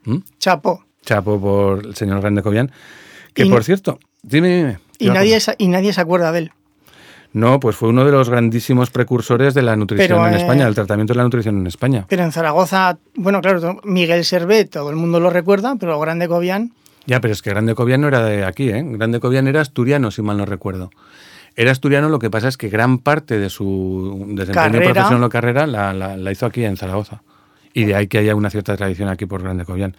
[0.04, 0.18] ¿Mm?
[0.38, 0.84] Chapo.
[1.02, 2.70] Chapo por el señor Grande Cobian.
[3.32, 4.78] Que por cierto, dime, dime.
[4.98, 6.52] Y nadie, y nadie se acuerda de él.
[7.38, 11.12] No, pues fue uno de los grandísimos precursores de la nutrición en España, del tratamiento
[11.12, 12.04] de la nutrición en España.
[12.08, 16.72] Pero en Zaragoza, bueno, claro, Miguel Servet, todo el mundo lo recuerda, pero Grande Cobian.
[17.06, 18.84] Ya, pero es que Grande Cobian no era de aquí, ¿eh?
[18.84, 20.90] Grande Cobian era asturiano, si mal no recuerdo.
[21.54, 25.68] Era asturiano, lo que pasa es que gran parte de su desempeño profesional o carrera
[25.68, 27.22] la, la, hizo aquí en Zaragoza.
[27.72, 29.96] Y de ahí que haya una cierta tradición aquí por Grande Cobian.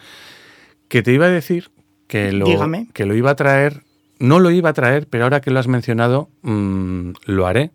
[0.89, 1.71] Que te iba a decir
[2.07, 2.45] que lo,
[2.91, 3.83] que lo iba a traer
[4.19, 7.71] no lo iba a traer, pero ahora que lo has mencionado, mm, lo haré.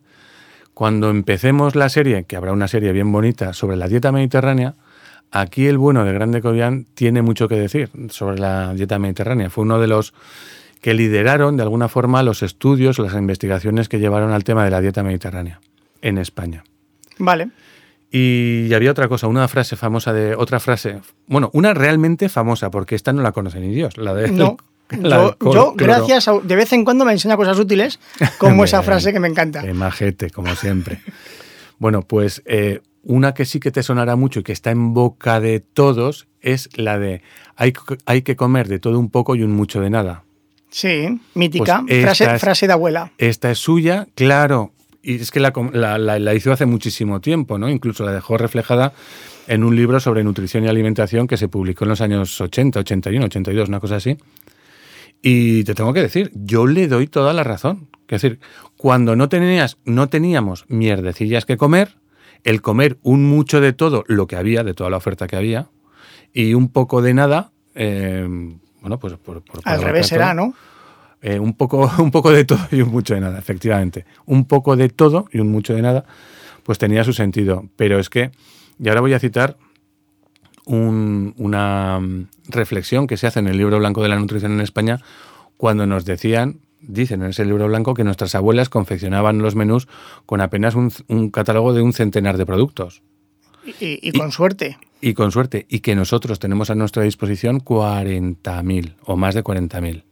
[0.75, 4.75] Cuando empecemos la serie, que habrá una serie bien bonita sobre la dieta mediterránea,
[5.31, 9.51] aquí el bueno de Grande Cobian tiene mucho que decir sobre la dieta mediterránea.
[9.51, 10.15] Fue uno de los
[10.81, 14.81] que lideraron de alguna forma los estudios, las investigaciones que llevaron al tema de la
[14.81, 15.61] dieta mediterránea
[16.03, 16.65] en España.
[17.19, 17.49] Vale.
[18.11, 22.95] Y había otra cosa, una frase famosa de otra frase, bueno, una realmente famosa, porque
[22.95, 24.57] esta no la conoce ni Dios, la de no.
[24.91, 27.99] Yo, gracias, de vez en cuando me enseña cosas útiles,
[28.39, 29.63] como esa frase que me encanta.
[29.63, 31.01] Qué majete, como siempre.
[31.79, 35.41] bueno, pues eh, una que sí que te sonará mucho y que está en boca
[35.41, 37.23] de todos es la de
[37.57, 37.73] hay,
[38.07, 40.25] hay que comer de todo un poco y un mucho de nada.
[40.71, 43.13] Sí, mítica, pues frase, de abuela.
[43.19, 44.73] Esta es suya, claro,
[45.05, 45.53] y es que la,
[45.99, 47.71] la, hizo hace muchísimo tiempo, ¿no?
[47.71, 48.93] Incluso la dejó reflejada
[49.47, 53.27] en un libro sobre nutrición y alimentación que se publicó en los años 80, 81,
[53.27, 54.17] 82, una cosa así.
[55.27, 57.89] Y te tengo que decir, yo le doy toda la razón.
[58.09, 58.41] Es decir,
[58.77, 61.97] cuando no, tenías, no teníamos mierdecillas que comer,
[62.43, 65.69] el comer un mucho de todo lo que había, de toda la oferta que había,
[66.35, 68.29] y un poco de nada, eh,
[68.83, 69.15] bueno, pues
[69.65, 70.53] Al revés será, ¿no?
[71.23, 74.05] Eh, un, poco, un poco de todo y un mucho de nada, efectivamente.
[74.27, 76.05] Un poco de todo y un mucho de nada,
[76.65, 77.65] pues tenía su sentido.
[77.77, 78.31] Pero es que,
[78.79, 79.57] y ahora voy a citar
[80.67, 85.01] una mm, reflexión que se hace en el libro blanco de la nutrición en España
[85.57, 89.89] cuando nos decían, dicen en ese libro blanco, que nuestras abuelas confeccionaban los menús
[90.27, 93.03] con apenas un, catálogo de un centenar de productos.
[93.81, 94.77] Y, con suerte.
[95.01, 95.65] Y con suerte.
[95.71, 100.03] Y que nosotros tenemos a nuestra disposición 40.000 o más de 40.000.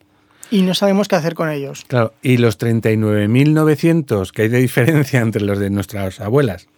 [0.50, 1.84] Y no sabemos qué hacer con ellos.
[1.86, 6.68] Claro, y los 39.900 que hay de diferencia entre los de nuestras abuelas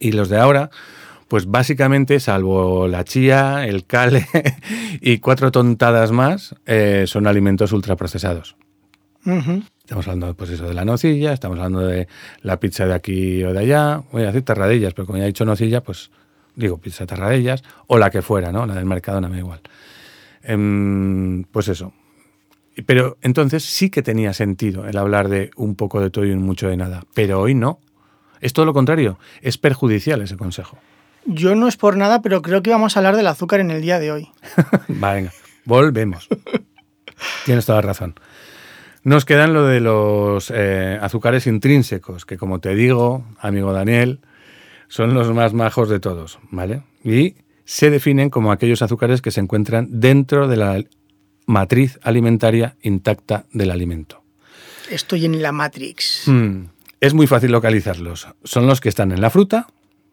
[0.00, 0.70] y los de ahora,
[1.28, 4.26] pues básicamente, salvo la chía, el cale
[5.00, 8.56] y cuatro tontadas más, eh, son alimentos ultraprocesados.
[9.80, 12.08] Estamos hablando pues eso, de la nocilla, estamos hablando de
[12.40, 14.02] la pizza de aquí o de allá.
[14.10, 16.10] Voy a decir tarradillas, pero como ya he dicho nocilla, pues
[16.54, 18.64] digo pizza tarradillas o la que fuera, ¿no?
[18.64, 19.60] La del mercado no me da igual.
[20.42, 21.92] Em, pues eso.
[22.86, 26.42] Pero entonces sí que tenía sentido el hablar de un poco de todo y un
[26.42, 27.04] mucho de nada.
[27.12, 27.80] Pero hoy no.
[28.40, 29.18] Es todo lo contrario.
[29.42, 30.78] Es perjudicial ese consejo.
[31.30, 33.82] Yo no es por nada, pero creo que vamos a hablar del azúcar en el
[33.82, 34.30] día de hoy.
[34.88, 35.30] venga,
[35.66, 36.26] volvemos.
[37.44, 38.14] Tienes toda la razón.
[39.04, 44.20] Nos quedan lo de los eh, azúcares intrínsecos, que como te digo, amigo Daniel,
[44.88, 46.82] son los más majos de todos, ¿vale?
[47.04, 47.36] Y
[47.66, 50.82] se definen como aquellos azúcares que se encuentran dentro de la
[51.44, 54.22] matriz alimentaria intacta del alimento.
[54.90, 56.22] Estoy en la Matrix.
[56.26, 56.68] Hmm.
[57.00, 58.28] Es muy fácil localizarlos.
[58.44, 59.66] Son los que están en la fruta,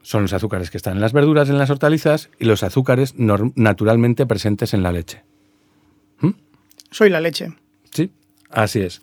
[0.05, 4.27] son los azúcares que están en las verduras, en las hortalizas y los azúcares naturalmente
[4.27, 5.23] presentes en la leche.
[6.19, 6.29] ¿Mm?
[6.91, 7.53] Soy la leche.
[7.91, 8.11] Sí,
[8.51, 9.01] así es.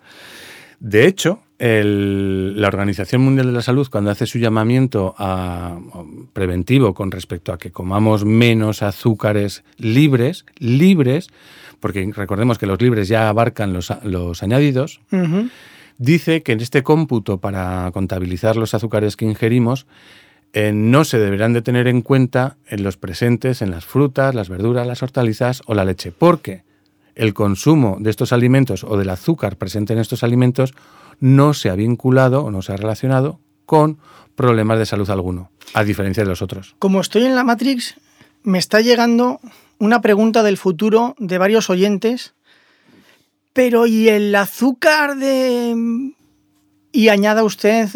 [0.78, 5.76] De hecho, la Organización Mundial de la Salud, cuando hace su llamamiento a,
[6.32, 11.30] preventivo con respecto a que comamos menos azúcares libres, libres,
[11.80, 13.90] porque recordemos que los libres ya abarcan los,
[14.42, 15.00] añadidos,
[15.98, 19.86] dice que en este cómputo para contabilizar los azúcares que ingerimos,
[20.52, 24.48] eh, no se deberán de tener en cuenta en los presentes en las frutas, las
[24.48, 26.64] verduras, las hortalizas o la leche, porque
[27.14, 30.74] el consumo de estos alimentos o del azúcar presente en estos alimentos
[31.20, 33.98] no se ha vinculado o no se ha relacionado con
[34.34, 36.74] problemas de salud alguno, a diferencia de los otros.
[36.78, 37.94] Como estoy en la Matrix,
[38.42, 39.40] me está llegando
[39.78, 42.34] una pregunta del futuro de varios oyentes,
[43.52, 46.12] pero ¿y el azúcar de...
[46.92, 47.88] y añada usted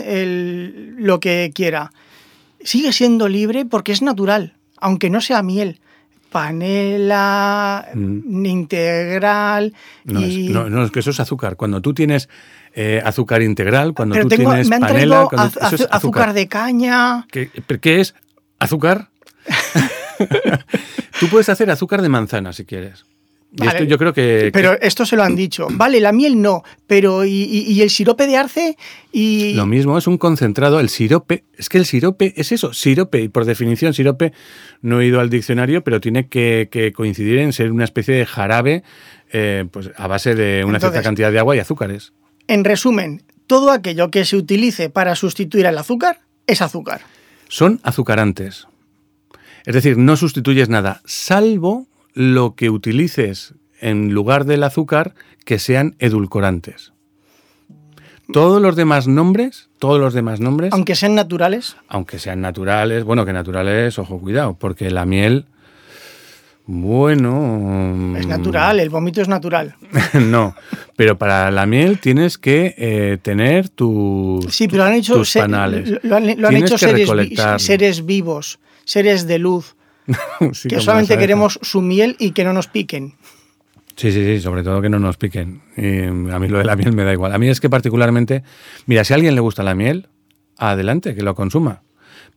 [0.99, 1.91] lo que quiera?
[2.67, 5.81] Sigue siendo libre porque es natural, aunque no sea miel.
[6.31, 8.45] Panela, mm.
[8.45, 9.73] integral.
[10.05, 11.57] No, es, no, es que eso es azúcar.
[11.57, 12.29] Cuando tú tienes
[12.75, 15.29] eh, azúcar integral, cuando tú tienes panela,
[15.91, 16.35] azúcar.
[16.35, 17.27] de caña.
[17.31, 17.51] ¿Qué,
[17.81, 18.15] ¿Qué es
[18.59, 19.09] azúcar?
[21.21, 23.07] tú puedes hacer azúcar de manzana si quieres
[23.53, 24.51] yo creo que.
[24.53, 25.69] Pero esto se lo han dicho.
[25.71, 28.77] Vale, la miel no, pero ¿y, el sirope de arce?
[29.13, 29.55] Y...
[29.55, 30.81] Lo mismo, es un concentrado.
[30.81, 33.23] El sirope, es que el sirope es eso, sirope.
[33.23, 34.33] Y por definición, sirope,
[34.83, 38.83] no he ido al diccionario, pero tiene que, coincidir en ser una especie de jarabe
[39.33, 42.13] eh, pues a base de una cierta cantidad de agua y azúcares.
[42.49, 47.01] En resumen, todo aquello que se utilice para sustituir al azúcar es azúcar.
[47.49, 48.67] Son azucarantes.
[49.65, 55.97] Es decir, no sustituyes nada, salvo lo que utilices en lugar del azúcar que sean
[55.99, 56.95] edulcorantes.
[58.33, 60.73] Todos los demás nombres, todos los demás nombres.
[60.73, 61.77] Aunque sean naturales.
[61.89, 65.45] Aunque sean naturales, bueno, que naturales, ojo, cuidado, porque la miel.
[66.65, 68.17] Bueno.
[68.19, 69.77] Es natural, el vómito es natural.
[70.15, 70.57] no,
[70.97, 76.03] pero para la miel tienes que eh, tener tus, sí, pero han hecho, tus panales.
[76.03, 77.11] Lo han, hecho seres,
[77.59, 79.77] seres, vivos, seres de luz.
[80.69, 83.15] que solamente queremos su miel y que no nos piquen.
[83.97, 85.63] Sí, sí, sí, sobre todo que no nos piquen.
[85.77, 87.33] a mí lo de la miel me da igual.
[87.33, 88.45] A mí es que particularmente,
[88.85, 90.09] mira, si a alguien le gusta la miel,
[90.59, 91.81] adelante, que lo consuma.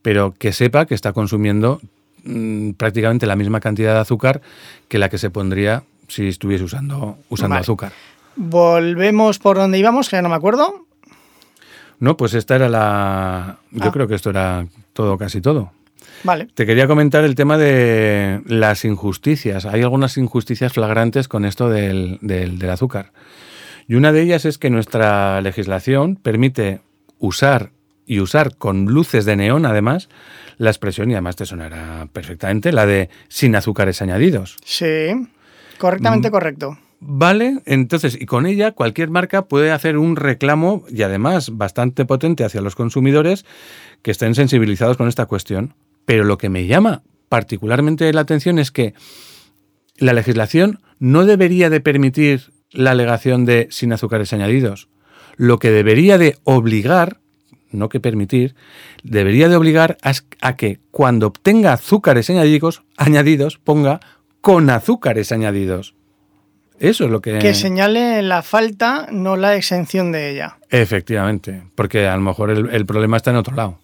[0.02, 1.82] Pero que sepa que está consumiendo
[2.24, 4.42] mm, prácticamente la misma cantidad de azúcar
[4.88, 7.92] que la que se pondría si estuviese usando, usando azúcar.
[8.38, 10.86] Volvemos por donde íbamos, que ya no me acuerdo.
[12.00, 13.58] No, pues esta era la...
[13.72, 13.92] Yo ah.
[13.92, 15.74] creo que esto era todo, casi todo.
[16.24, 16.48] Vale.
[16.54, 19.66] Te quería comentar el tema de las injusticias.
[19.66, 22.20] Hay algunas injusticias flagrantes con esto del,
[22.70, 23.12] azúcar.
[23.88, 26.82] Y una de ellas es que nuestra legislación permite
[27.18, 27.72] usar
[28.06, 30.10] y usar con luces de neón, además,
[30.58, 34.58] la expresión, y además te sonará perfectamente, la de sin azúcares añadidos.
[34.64, 35.28] Sí,
[35.78, 36.32] correctamente mm.
[36.32, 36.78] correcto.
[37.02, 42.44] Vale, entonces, y con ella cualquier marca puede hacer un reclamo y además bastante potente
[42.44, 43.46] hacia los consumidores
[44.02, 45.76] que estén sensibilizados con esta cuestión.
[46.10, 48.96] Pero lo que me llama particularmente la atención es que
[50.00, 54.90] la legislación no debería de permitir la alegación de sin azúcares añadidos.
[55.36, 57.20] Lo que debería de obligar,
[57.70, 58.56] no que permitir,
[59.04, 64.00] debería de obligar a, a que cuando obtenga azúcares añadidos, añadidos ponga
[64.42, 65.94] con azúcares añadidos.
[66.80, 67.38] Eso es lo que...
[67.38, 70.58] Que señale la falta, no la exención de ella.
[70.72, 73.78] Efectivamente, porque a lo mejor el, el problema está en otro lado.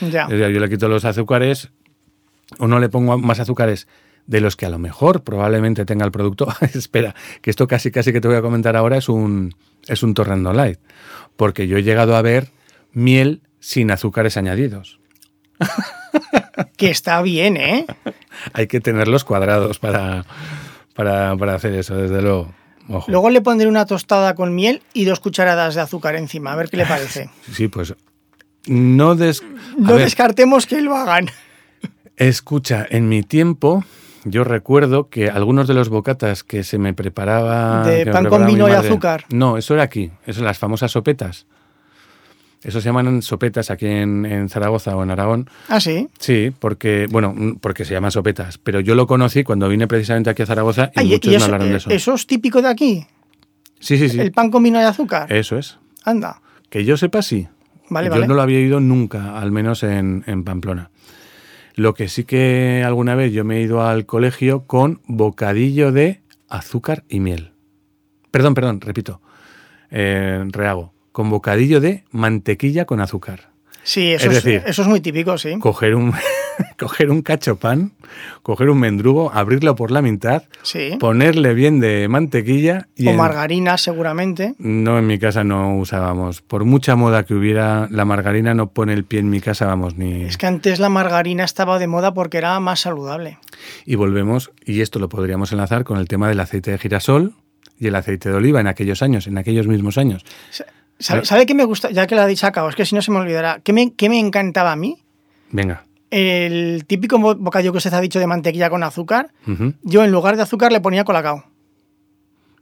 [0.00, 0.28] Ya.
[0.28, 1.70] Yo le quito los azúcares
[2.58, 3.88] o no le pongo más azúcares
[4.26, 6.48] de los que a lo mejor probablemente tenga el producto.
[6.74, 9.54] Espera, que esto casi casi que te voy a comentar ahora es un,
[9.86, 10.78] es un torrendo light.
[11.36, 12.50] Porque yo he llegado a ver
[12.92, 15.00] miel sin azúcares añadidos.
[16.76, 17.86] Que está bien, ¿eh?
[18.52, 20.24] Hay que tenerlos cuadrados para,
[20.94, 22.52] para, para hacer eso, desde luego.
[22.88, 23.10] Ojo.
[23.10, 26.68] Luego le pondré una tostada con miel y dos cucharadas de azúcar encima, a ver
[26.68, 27.30] qué le parece.
[27.52, 27.94] Sí, pues
[28.66, 29.42] no des...
[29.42, 29.44] a
[29.78, 31.30] No ver, descartemos que lo hagan.
[32.16, 33.84] Escucha, en mi tiempo
[34.24, 37.86] yo recuerdo que algunos de los bocatas que se me preparaba...
[37.86, 39.24] ¿De pan con preparaba vino y azúcar?
[39.30, 41.46] No, eso era aquí, eso las famosas sopetas.
[42.62, 45.48] Eso se llaman sopetas aquí en, en Zaragoza o en Aragón.
[45.68, 46.08] Ah, sí.
[46.18, 48.58] Sí, porque, bueno, mm, porque se llaman sopetas.
[48.58, 51.70] Pero yo lo conocí cuando vine precisamente aquí a Zaragoza y muchos y me hablaron
[51.70, 51.90] de eso.
[51.90, 53.06] eso es típico de aquí.
[53.78, 54.18] Sí, sí, sí.
[54.18, 55.32] El pan con vino y azúcar.
[55.32, 55.78] Eso es.
[56.04, 56.40] Anda.
[56.68, 57.46] Que yo sepa, sí.
[57.90, 58.26] Vale, yo vale.
[58.26, 60.90] no lo había ido nunca, al menos en, en Pamplona.
[61.74, 66.22] Lo que sí que alguna vez yo me he ido al colegio con bocadillo de
[66.48, 67.52] azúcar y miel.
[68.30, 69.20] Perdón, perdón, repito.
[69.90, 70.92] Eh, rehago.
[71.12, 73.50] Con bocadillo de mantequilla con azúcar.
[73.88, 75.58] Sí, eso Es es, decir, eso es muy típico, sí.
[75.60, 76.12] Coger un,
[76.78, 77.92] coger un cacho pan,
[78.42, 80.98] coger un mendrugo, abrirlo por la mitad, Sí.
[81.00, 84.54] ponerle bien de mantequilla y O en- margarina, seguramente.
[84.58, 86.42] No, en mi casa no usábamos.
[86.42, 89.96] Por mucha moda que hubiera, la margarina no pone el pie en mi casa, vamos,
[89.96, 90.24] ni...
[90.24, 93.38] Es que antes la margarina estaba de moda porque era más saludable.
[93.86, 97.32] Y volvemos, y esto lo podríamos enlazar con el tema del aceite de girasol
[97.78, 100.26] y el aceite de oliva en aquellos años, en aquellos mismos años.
[100.98, 101.90] ¿Sabe, sabe qué me gusta?
[101.90, 103.60] Ya que la ha dicho acabo, es que si no se me olvidará.
[103.62, 105.02] ¿Qué me, qué me encantaba a mí?
[105.50, 105.84] Venga.
[106.10, 109.30] El típico bo- bocadillo que usted ha dicho de mantequilla con azúcar.
[109.82, 111.44] Yo en lugar de azúcar le ponía colacao.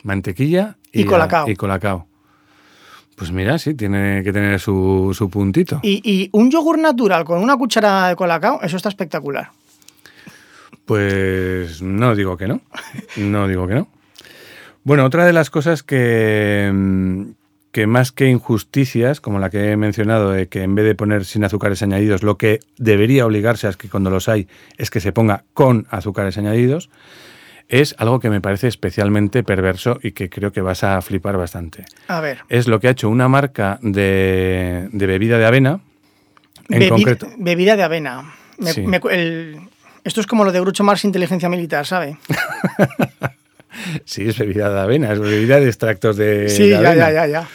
[0.03, 1.49] Mantequilla Y a- colacao.
[1.49, 2.07] Y colacao.
[3.17, 5.81] Pues mira, sí, tiene que tener su, su puntito.
[5.83, 9.51] Y, y un yogur natural con una cucharada de colacao, eso está espectacular.
[10.85, 12.61] Pues no digo que no.
[13.17, 13.89] No digo que no.
[14.85, 17.23] Bueno, otra de las cosas que, mm,
[17.77, 21.27] que más que injusticias, como la que he mencionado, de que en vez de poner
[21.27, 24.99] sin azúcares añadidos, lo que debería obligarse a es que cuando los hay es que
[24.99, 26.89] se ponga con azúcares añadidos,
[27.69, 31.85] es algo que me parece especialmente perverso y que creo que vas a flipar bastante.
[32.09, 32.39] A ver.
[32.49, 35.81] Es lo que ha hecho una marca de, de bebida de avena,
[36.71, 37.29] en bebi- concreto.
[37.37, 38.35] Bebida de avena.
[38.57, 38.87] Me- Sí.
[38.87, 39.59] me cu- el-
[40.03, 42.17] esto es como lo de Grucho Mars inteligencia militar, ¿sabe?
[44.05, 46.95] Sí, es bebida de avena, es bebida de extractos de, sí, de ya, avena.
[46.95, 47.49] ya, ya, ya.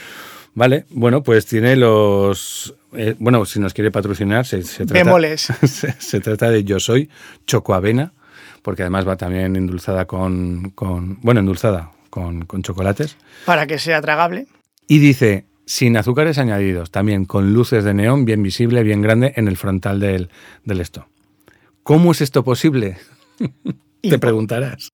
[0.54, 2.76] Vale, bueno, pues tiene los...
[2.94, 5.38] eh, bueno, si nos quiere patrocinar, se, se trata...
[5.38, 7.10] Se, se trata de Yo Soy
[7.48, 8.14] Chocoavena,
[8.62, 10.72] porque además va también endulzada con...
[10.72, 13.16] con bueno, endulzada con, con chocolates.
[13.46, 14.48] Para que sea tragable.
[14.88, 19.48] Y dice, sin azúcares añadidos, también con luces de neón bien visible, bien grande en
[19.48, 20.30] el frontal del,
[20.66, 21.08] del esto.
[21.84, 22.98] ¿Cómo es esto posible?
[24.02, 24.92] Te preguntarás.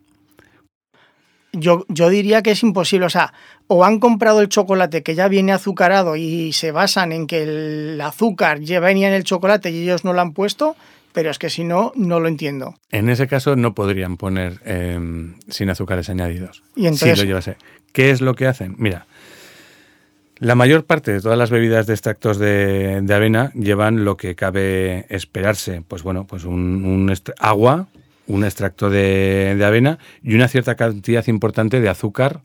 [1.59, 3.05] Yo, yo diría que es imposible.
[3.05, 3.33] O sea,
[3.67, 8.01] o han comprado el chocolate que ya viene azucarado y se basan en que el
[8.01, 10.75] azúcar ya venía en el chocolate y ellos no lo han puesto,
[11.13, 12.75] pero es que si no, no lo entiendo.
[12.91, 14.99] En ese caso no podrían poner eh,
[15.49, 16.63] sin azúcares añadidos.
[16.75, 17.57] Y entonces- Sí, lo llevase.
[17.91, 18.75] ¿Qué es lo que hacen?
[18.77, 19.07] Mira,
[20.39, 24.35] la mayor parte de todas las bebidas de extractos de, de avena llevan lo que
[24.35, 25.81] cabe esperarse.
[25.87, 27.87] Pues bueno, pues un, agua,
[28.27, 32.41] un extracto de, de avena y una cierta cantidad importante de azúcar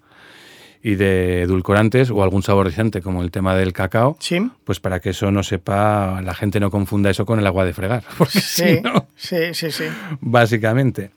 [0.82, 4.16] y de edulcorantes o algún saborizante como el tema del cacao.
[4.18, 7.64] Sí, Pues para que eso no sepa, la gente no confunda eso con el agua
[7.64, 8.02] de fregar.
[8.18, 9.84] Porque sí, si no, sí, sí, sí.
[10.20, 11.10] básicamente.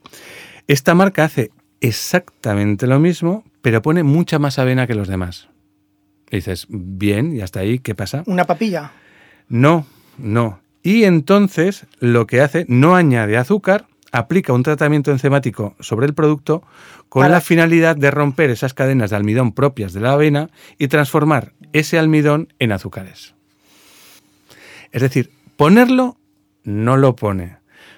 [0.67, 1.51] Esta marca hace
[1.81, 5.47] exactamente lo mismo, pero pone mucha más avena que los demás.
[6.29, 8.23] Y dices, bien, y hasta ahí, ¿qué pasa?
[8.27, 8.91] Una papilla.
[9.47, 9.85] No,
[10.17, 10.59] no.
[10.83, 13.87] Y entonces lo que hace, no añade azúcar,
[14.17, 16.63] aplica un tratamiento enzimático sobre el producto
[17.09, 20.87] con Para- la finalidad de romper esas cadenas de almidón propias de la avena y
[20.87, 23.33] transformar ese almidón en azúcares.
[24.91, 26.17] Es decir, ponerlo
[26.63, 27.57] no lo pone.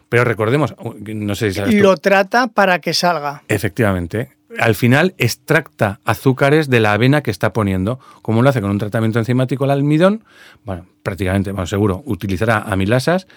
[0.10, 0.74] Pero recordemos,
[1.06, 3.44] no sé si sabes tú- Lo trata para que salga.
[3.48, 4.32] Efectivamente.
[4.60, 8.00] Al final extracta azúcares de la avena que está poniendo.
[8.22, 10.24] ¿Cómo lo hace con un tratamiento enzimático el almidón?
[10.64, 13.28] Bueno, prácticamente, bueno, seguro, utilizará amilasas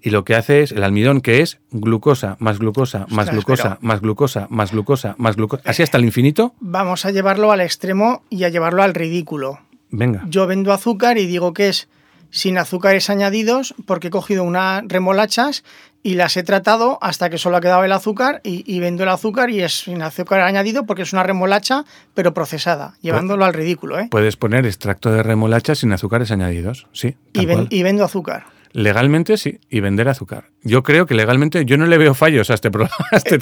[0.00, 3.78] y lo que hace es el almidón que es glucosa, más glucosa, más Ostras, glucosa,
[3.80, 6.54] más glucosa, más glucosa, más glucosa, así hasta el infinito.
[6.60, 9.58] Vamos a llevarlo al extremo y a llevarlo al ridículo.
[9.90, 10.24] Venga.
[10.28, 11.88] Yo vendo azúcar y digo que es
[12.30, 15.64] sin azúcares añadidos porque he cogido unas remolachas
[16.02, 19.08] y las he tratado hasta que solo ha quedado el azúcar y, y vendo el
[19.10, 23.98] azúcar y es sin azúcar añadido porque es una remolacha pero procesada, llevándolo al ridículo,
[23.98, 24.08] ¿eh?
[24.10, 27.16] Puedes poner extracto de remolacha sin azúcares añadidos, sí.
[27.34, 27.68] Y, ven- cual.
[27.70, 28.44] y vendo azúcar.
[28.72, 30.44] Legalmente sí, y vender azúcar.
[30.62, 32.94] Yo creo que legalmente yo no le veo fallos a este programa.
[33.10, 33.40] a este-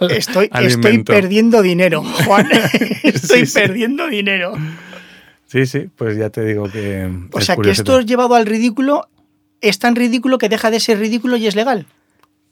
[0.00, 1.12] al- Estoy, al estoy invento.
[1.14, 2.46] perdiendo dinero, Juan.
[3.02, 3.58] estoy Sí, sí.
[3.58, 4.52] perdiendo dinero.
[5.48, 7.10] Sí, sí, pues ya te digo que.
[7.32, 9.08] O es sea que esto llevado al ridículo
[9.60, 11.86] es tan ridículo que deja de ser ridículo y es legal.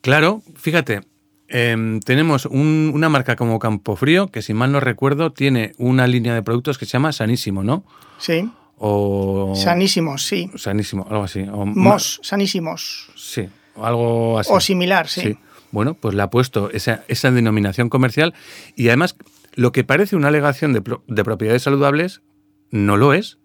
[0.00, 1.02] Claro, fíjate,
[1.48, 6.34] em, tenemos un- una marca como Campofrío que, si mal no recuerdo, tiene una línea
[6.34, 7.84] de productos que se llama Sanísimo, ¿no?
[8.18, 8.50] Sí.
[8.78, 9.52] O.
[9.56, 10.50] Sanísimos, sí.
[10.56, 11.46] Sanísimo, algo así.
[11.52, 13.10] O Mos, sanísimos.
[13.14, 14.50] Sí, o algo así.
[14.52, 15.36] O similar, sí.
[15.70, 18.34] Bueno, pues le ha puesto esa, esa denominación comercial
[18.76, 19.16] y además
[19.54, 22.22] lo que parece una alegación de, pro- de propiedades saludables
[22.70, 23.38] no lo es,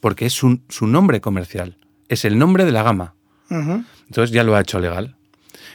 [0.00, 1.76] porque es un- su nombre comercial,
[2.08, 3.14] es el nombre de la gama.
[3.50, 5.16] Entonces ya lo ha hecho legal.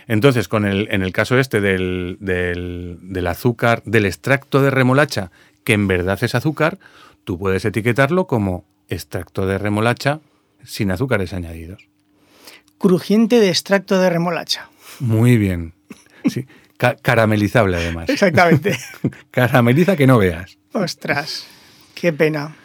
[0.08, 5.32] Entonces, con el, en el caso este del, del- del azúcar, del extracto de remolacha,
[5.64, 6.80] que en verdad es azúcar,
[7.24, 10.22] tú puedes etiquetarlo como extracto de remolacha
[10.64, 11.88] sin azúcares añadidos.
[12.78, 14.70] Crujiente de extracto de remolacha.
[15.00, 15.74] Muy bien.
[16.26, 16.46] Sí.
[16.78, 18.08] Ca- caramelizable además.
[18.10, 18.78] Exactamente.
[19.32, 20.58] Carameliza que no veas.
[20.74, 21.48] Ostras,
[21.96, 22.56] qué pena.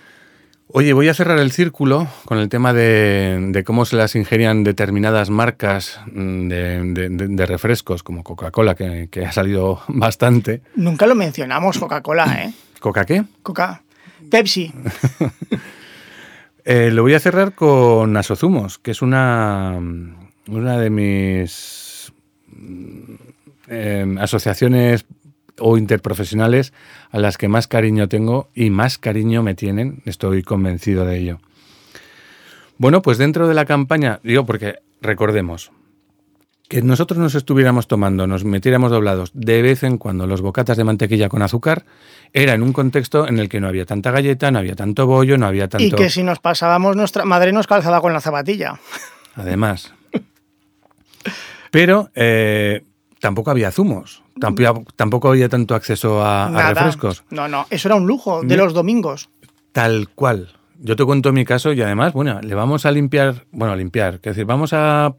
[0.75, 4.65] Oye, voy a cerrar el círculo con el tema de, de cómo se las ingenian
[4.65, 10.63] determinadas marcas mm, de, de- de- de refrescos, como Coca-Cola, que, que ha salido bastante.
[10.75, 12.53] Nunca lo mencionamos, Coca-Cola, ¿eh?
[12.81, 13.25] ¿Coca qué?
[13.43, 13.83] Coca.
[14.31, 14.73] Pepsi.
[16.65, 19.77] Eh, lo voy a cerrar con Asozumos, que es una,
[20.47, 22.13] una de mis
[22.47, 23.15] mm,
[23.67, 25.05] eh, asociaciones
[25.59, 26.73] o interprofesionales
[27.11, 31.41] a las que más cariño tengo y más cariño me tienen, estoy convencido de ello.
[32.79, 35.71] Bueno, pues dentro de la campaña, digo porque recordemos,
[36.69, 40.85] que nosotros nos estuviéramos tomando, nos metiéramos doblados de vez en cuando los bocatas de
[40.85, 41.85] mantequilla con azúcar,
[42.33, 45.37] era en un contexto en el que no había tanta galleta, no había tanto bollo,
[45.37, 45.85] no había tanto...
[45.85, 48.81] Y que si nos pasábamos, nuestra madre nos calzaba con la zapatilla.
[49.35, 49.93] además.
[51.71, 52.85] Pero eh,
[53.23, 57.23] tampoco había zumos, tampoco, tampoco había tanto acceso a, refrescos.
[57.31, 59.31] No, no, eso era un lujo de los domingos.
[59.71, 60.49] Tal cual.
[60.81, 64.15] Yo te cuento mi caso y además, bueno, le vamos a limpiar, bueno, a limpiar,
[64.17, 65.15] es decir, vamos a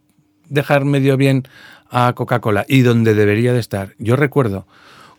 [0.50, 1.44] dejar medio bien
[1.90, 3.96] a Coca-Cola y donde debería de estar.
[4.00, 4.68] Yo recuerdo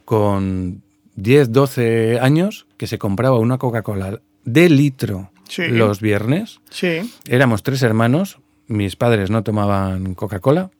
[0.04, 0.82] con
[1.16, 5.68] 10, 12 años que se compraba una Coca-Cola de litro Sí.
[5.68, 6.60] los viernes.
[6.68, 7.10] Sí.
[7.26, 10.70] Éramos tres hermanos, mis padres no tomaban Coca-Cola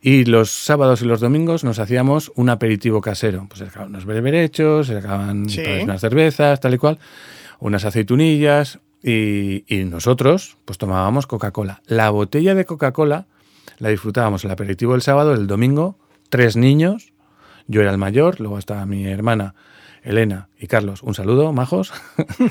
[0.00, 3.46] y los sábados y los domingos nos hacíamos un aperitivo casero.
[3.48, 5.62] Pues se sacaban unos berberechos, se sacaban Sí.
[5.64, 6.98] pues, unas cervezas, tal y cual,
[7.60, 11.82] unas aceitunillas y, y nosotros pues tomábamos Coca-Cola.
[11.86, 13.26] La botella de Coca-Cola
[13.78, 15.98] la disfrutábamos el aperitivo el sábado, el domingo,
[16.30, 17.12] tres niños,
[17.68, 19.54] yo era el mayor, luego estaba mi hermana
[20.02, 21.92] Elena y Carlos, un saludo, majos.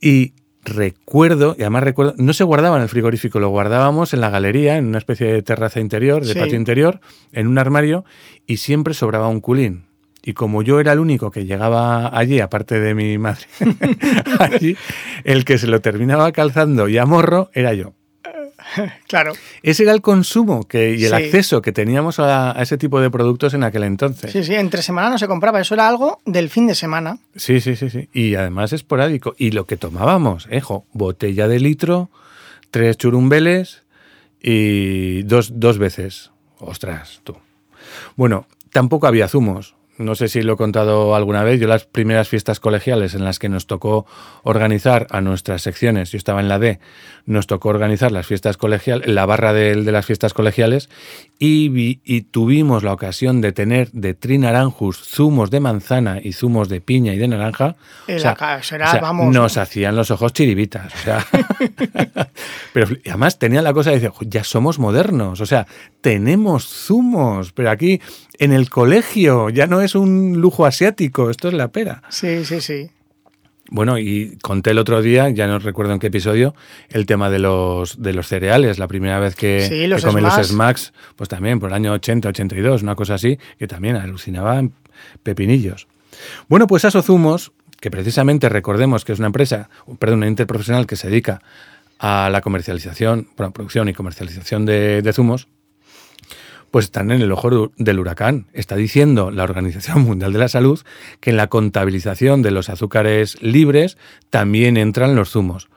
[0.00, 4.30] Y recuerdo, y además recuerdo, no se guardaba en el frigorífico, lo guardábamos en la
[4.30, 6.38] galería, en una especie de terraza interior, de Sí.
[6.38, 7.00] patio interior,
[7.32, 8.04] en un armario,
[8.46, 9.84] y siempre sobraba un culín.
[10.26, 13.44] Y como yo era el único que llegaba allí, aparte de mi madre,
[14.40, 14.76] allí,
[15.24, 17.92] el que se lo terminaba calzando y a morro era yo.
[19.06, 19.32] Claro.
[19.62, 21.14] Ese era el consumo que, y el Sí.
[21.14, 24.32] acceso que teníamos a, a ese tipo de productos en aquel entonces.
[24.32, 25.60] Sí, sí, entre semana no se compraba.
[25.60, 27.18] Eso era algo del fin de semana.
[27.36, 28.08] Sí, sí, sí, sí.
[28.12, 29.34] Y además esporádico.
[29.38, 32.10] Y lo que tomábamos, ejo, botella de litro,
[32.70, 33.82] tres churumbeles
[34.42, 36.30] y dos, dos veces.
[36.58, 37.36] Ostras, tú.
[38.16, 39.74] Bueno, tampoco había zumos.
[39.96, 41.60] No sé si lo he contado alguna vez.
[41.60, 44.06] Yo las primeras fiestas colegiales en las que nos tocó
[44.42, 46.80] organizar a nuestras secciones, yo estaba en la D,
[47.26, 50.90] nos tocó organizar las fiestas colegiales, la barra de, de las fiestas colegiales
[51.38, 56.68] y, vi- y tuvimos la ocasión de tener de trinaranjus zumos de manzana y zumos
[56.68, 57.76] de piña y de naranja.
[58.08, 58.18] O
[58.92, 59.62] sea, vamos, nos ¿no?
[59.62, 60.94] hacían los ojos chiribitas.
[60.94, 61.26] O sea,
[62.72, 65.66] pero y además tenía la cosa de decir, "Jo, ya somos modernos, o sea,
[66.00, 68.00] tenemos zumos, pero aquí
[68.38, 72.02] en el colegio ya no es un lujo asiático, esto es la pera.
[72.08, 72.90] Sí, sí, sí.
[73.70, 76.54] Bueno, y conté el otro día, ya no recuerdo en qué episodio,
[76.90, 78.78] el tema de los, de los cereales.
[78.78, 80.48] La primera vez que, Sí, los que comí los Smacks.
[80.48, 84.72] smacks, pues también por el año 80, 82, una cosa así, que también alucinaban
[85.22, 85.88] pepinillos.
[86.48, 91.08] Bueno, pues Asozumos, que precisamente recordemos que es una empresa, perdón, una interprofesional que se
[91.08, 91.40] dedica
[91.98, 95.48] a la comercialización, bueno, producción y comercialización de, de zumos,
[96.74, 98.48] pues están en el ojo del huracán.
[98.52, 100.80] Está diciendo la Organización Mundial de la Salud
[101.20, 103.96] que en la contabilización de los azúcares libres
[104.28, 105.68] también entran los zumos.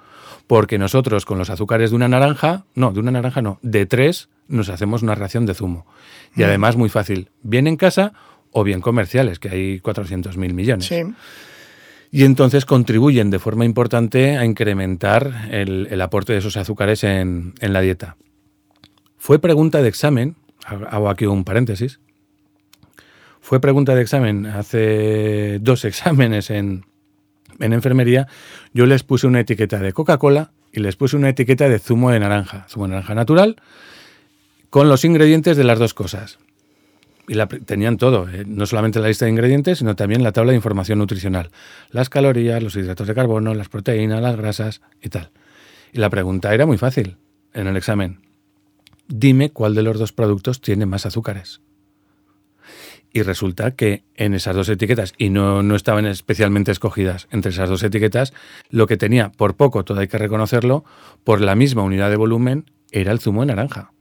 [0.47, 4.29] Porque nosotros con los azúcares de una naranja, no, de una naranja no, de tres
[4.47, 5.85] nos hacemos una ración de zumo.
[6.35, 6.45] Y mm.
[6.45, 8.13] además muy fácil, bien en casa
[8.49, 10.87] o bien comerciales, que hay 400.000 millones.
[10.87, 11.03] Sí.
[12.09, 17.71] Y entonces contribuyen de forma importante a incrementar el, aporte de esos azúcares en, en
[17.71, 18.17] la dieta.
[19.19, 20.37] Fue pregunta de examen
[20.67, 21.99] hago aquí un paréntesis,
[23.47, 26.83] fue pregunta de examen hace dos exámenes en,
[27.59, 28.27] enfermería,
[28.73, 32.19] yo les puse una etiqueta de Coca-Cola y les puse una etiqueta de zumo de
[32.19, 33.55] naranja, zumo de naranja natural,
[34.69, 36.39] con los ingredientes de las dos cosas.
[37.29, 40.51] Y la, tenían todo, eh, no solamente la lista de ingredientes, sino también la tabla
[40.51, 41.49] de información nutricional.
[41.89, 45.31] Las calorías, los hidratos de carbono, las proteínas, las grasas y tal.
[45.93, 47.15] Y la pregunta era muy fácil
[47.53, 48.26] en el examen
[49.07, 51.61] dime cuál de los dos productos tiene más azúcares.
[53.13, 57.69] Y resulta que en esas dos etiquetas, y no, no, estaban especialmente escogidas entre esas
[57.69, 58.33] dos etiquetas,
[58.69, 60.83] lo que tenía, por poco, todo hay que reconocerlo,
[61.23, 63.93] por la misma unidad de volumen, era el zumo de naranja.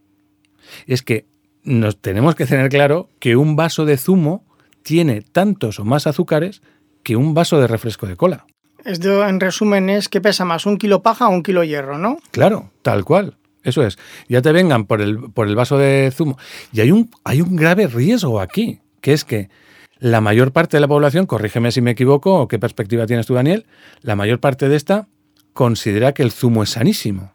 [0.86, 1.26] Es que
[1.62, 4.44] nos tenemos que tener claro que un vaso de zumo
[4.82, 6.62] tiene tantos o más azúcares
[7.02, 8.46] que un vaso de refresco de cola.
[8.84, 12.18] Esto, en resumen, es que pesa más un kilo paja o un kilo hierro, ¿no?
[12.30, 13.36] Claro, tal cual.
[13.66, 13.98] Eso es.
[14.28, 16.38] Ya te vengan por el, por el vaso de zumo.
[16.72, 19.50] Y hay un, hay un grave riesgo aquí, que es que
[19.98, 23.34] la mayor parte de la población, corrígeme si me equivoco, o qué perspectiva tienes tú,
[23.34, 23.66] Daniel,
[24.02, 25.08] la mayor parte de esta
[25.52, 27.32] considera que el zumo es sanísimo.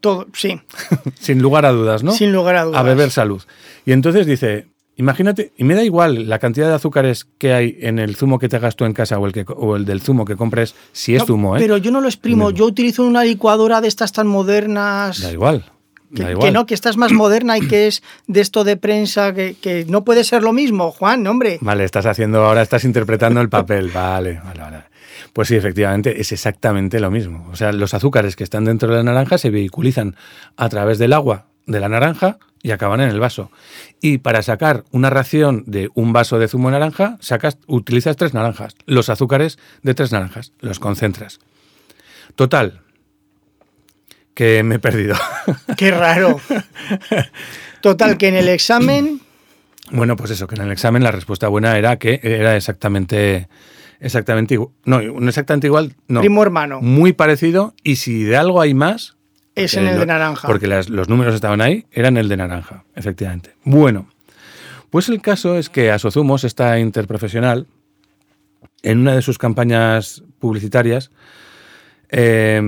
[0.00, 0.60] Todo, sí.
[1.20, 2.12] Sin lugar a dudas, ¿no?
[2.12, 2.80] Sin lugar a dudas.
[2.80, 3.42] A beber salud.
[3.84, 7.98] Y entonces dice, imagínate, y me da igual la cantidad de azúcares que hay en
[7.98, 10.24] el zumo que te hagas tú en casa o el, que, o el del zumo
[10.24, 11.60] que compres, si es zumo, ¿eh?
[11.60, 15.20] Pero yo no lo exprimo, yo utilizo una licuadora de estas tan modernas.
[15.20, 15.64] Da igual.
[16.14, 19.84] Que, no, que esta es más moderna y que es de esto de prensa, que,
[19.88, 21.58] no puede ser lo mismo, Juan, hombre.
[21.60, 24.78] Vale, estás haciendo, ahora estás interpretando el papel, vale, vale, vale.
[25.32, 27.48] Pues sí, efectivamente, es exactamente lo mismo.
[27.50, 30.16] O sea, los azúcares que están dentro de la naranja se vehiculizan
[30.56, 33.50] a través del agua de la naranja y acaban en el vaso.
[34.00, 38.34] Y para sacar una ración de un vaso de zumo de naranja, sacas, utilizas tres
[38.34, 41.38] naranjas, los azúcares de tres naranjas, los concentras.
[42.34, 42.80] Total,
[44.34, 45.16] que me he perdido.
[45.76, 46.40] Qué raro.
[47.80, 49.20] Total, que en el examen...
[49.92, 53.48] Bueno, pues eso, que en el examen la respuesta buena era que era exactamente
[54.00, 54.72] exactamente igual.
[54.84, 56.22] No, no exactamente igual, no.
[56.22, 56.80] Primo hermano.
[56.80, 59.15] Muy parecido y si de algo hay más...
[59.56, 60.46] Es en el de naranja.
[60.46, 63.54] Porque los números estaban ahí, eran el de naranja, efectivamente.
[63.64, 64.08] Bueno,
[64.90, 67.66] pues el caso es que Asozumos, esta interprofesional,
[68.82, 71.10] en una de sus campañas publicitarias,
[72.10, 72.60] eh,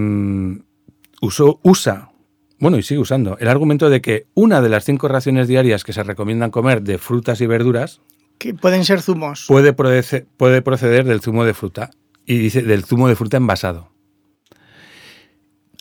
[1.21, 2.11] usa,
[2.59, 5.93] bueno, y sigue usando, el argumento de que una de las cinco raciones diarias que
[5.93, 8.01] se recomiendan comer de frutas y verduras
[8.39, 9.45] que pueden ser zumos.
[9.47, 11.91] Puede, puede proceder del zumo de fruta.
[12.25, 13.91] Y dice del zumo de fruta envasado.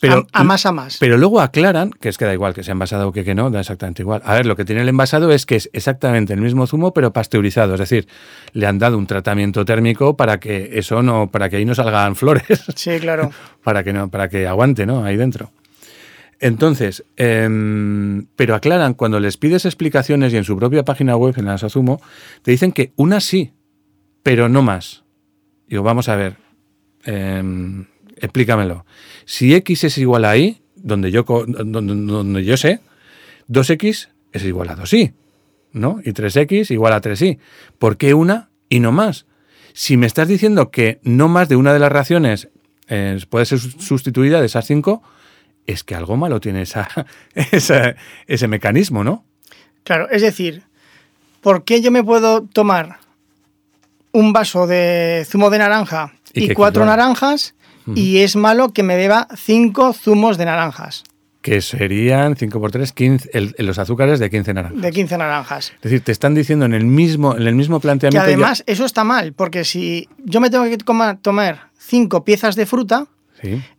[0.00, 0.98] Pero, a, más a más.
[0.98, 3.50] Pero luego aclaran, que es que da igual que sea envasado o que, que no,
[3.50, 4.22] da exactamente igual.
[4.24, 7.12] A ver, lo que tiene el envasado es que es exactamente el mismo zumo, pero
[7.12, 7.74] pasteurizado.
[7.74, 8.06] Es decir,
[8.52, 12.14] le han dado un tratamiento térmico para que eso no, para que ahí no salgan
[12.16, 12.64] flores.
[12.76, 13.32] Sí, claro.
[13.64, 15.04] para que no, para que aguante, ¿no?
[15.04, 15.50] Ahí dentro.
[16.38, 21.46] Entonces, em, pero aclaran, cuando les pides explicaciones y en su propia página web, en
[21.46, 22.00] las asumo,
[22.42, 23.52] te dicen que una sí,
[24.22, 25.02] pero no más.
[25.66, 26.36] Digo, vamos a ver.
[27.04, 27.42] Eh,
[28.20, 28.84] explícamelo.
[29.24, 32.80] Si x es igual a y, donde yo, donde, yo sé,
[33.48, 35.12] 2x es igual a 2y,
[35.72, 36.00] ¿no?
[36.04, 37.38] Y 3x igual a 3y.
[37.78, 39.26] ¿Por qué una y no más?
[39.72, 42.48] Si me estás diciendo que no más de una de las raciones
[42.88, 45.02] eh, puede ser sustituida de esas 5,
[45.66, 46.62] es que algo malo tiene
[47.34, 47.96] esa,
[48.26, 49.24] ese mecanismo, ¿no?
[49.84, 50.62] Claro, es decir,
[51.40, 52.98] ¿por qué yo me puedo tomar
[54.12, 57.54] un vaso de zumo de naranja y, cuatro naranjas
[57.94, 61.04] y es malo que me beba cinco zumos de naranjas.
[61.40, 64.82] Que serían 5 por 3, 15, los azúcares de 15 naranjas.
[64.82, 65.72] De 15 naranjas.
[65.76, 68.26] Es decir, te están diciendo en el mismo, en el mismo planteamiento.
[68.26, 72.66] Que además, eso está mal, porque si yo me tengo que tomar cinco piezas de
[72.66, 73.06] fruta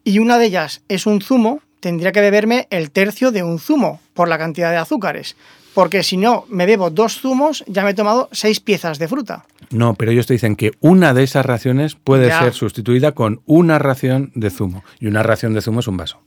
[0.04, 4.00] y una de ellas es un zumo, tendría que beberme el tercio de un zumo
[4.14, 5.36] por la cantidad de azúcares.
[5.74, 9.46] Porque si no, me bebo dos zumos, ya me he tomado seis piezas de fruta.
[9.70, 13.78] No, pero ellos te dicen que una de esas raciones puede ser sustituida con una
[13.80, 14.84] ración de zumo.
[15.00, 16.22] Y una ración de zumo es un vaso.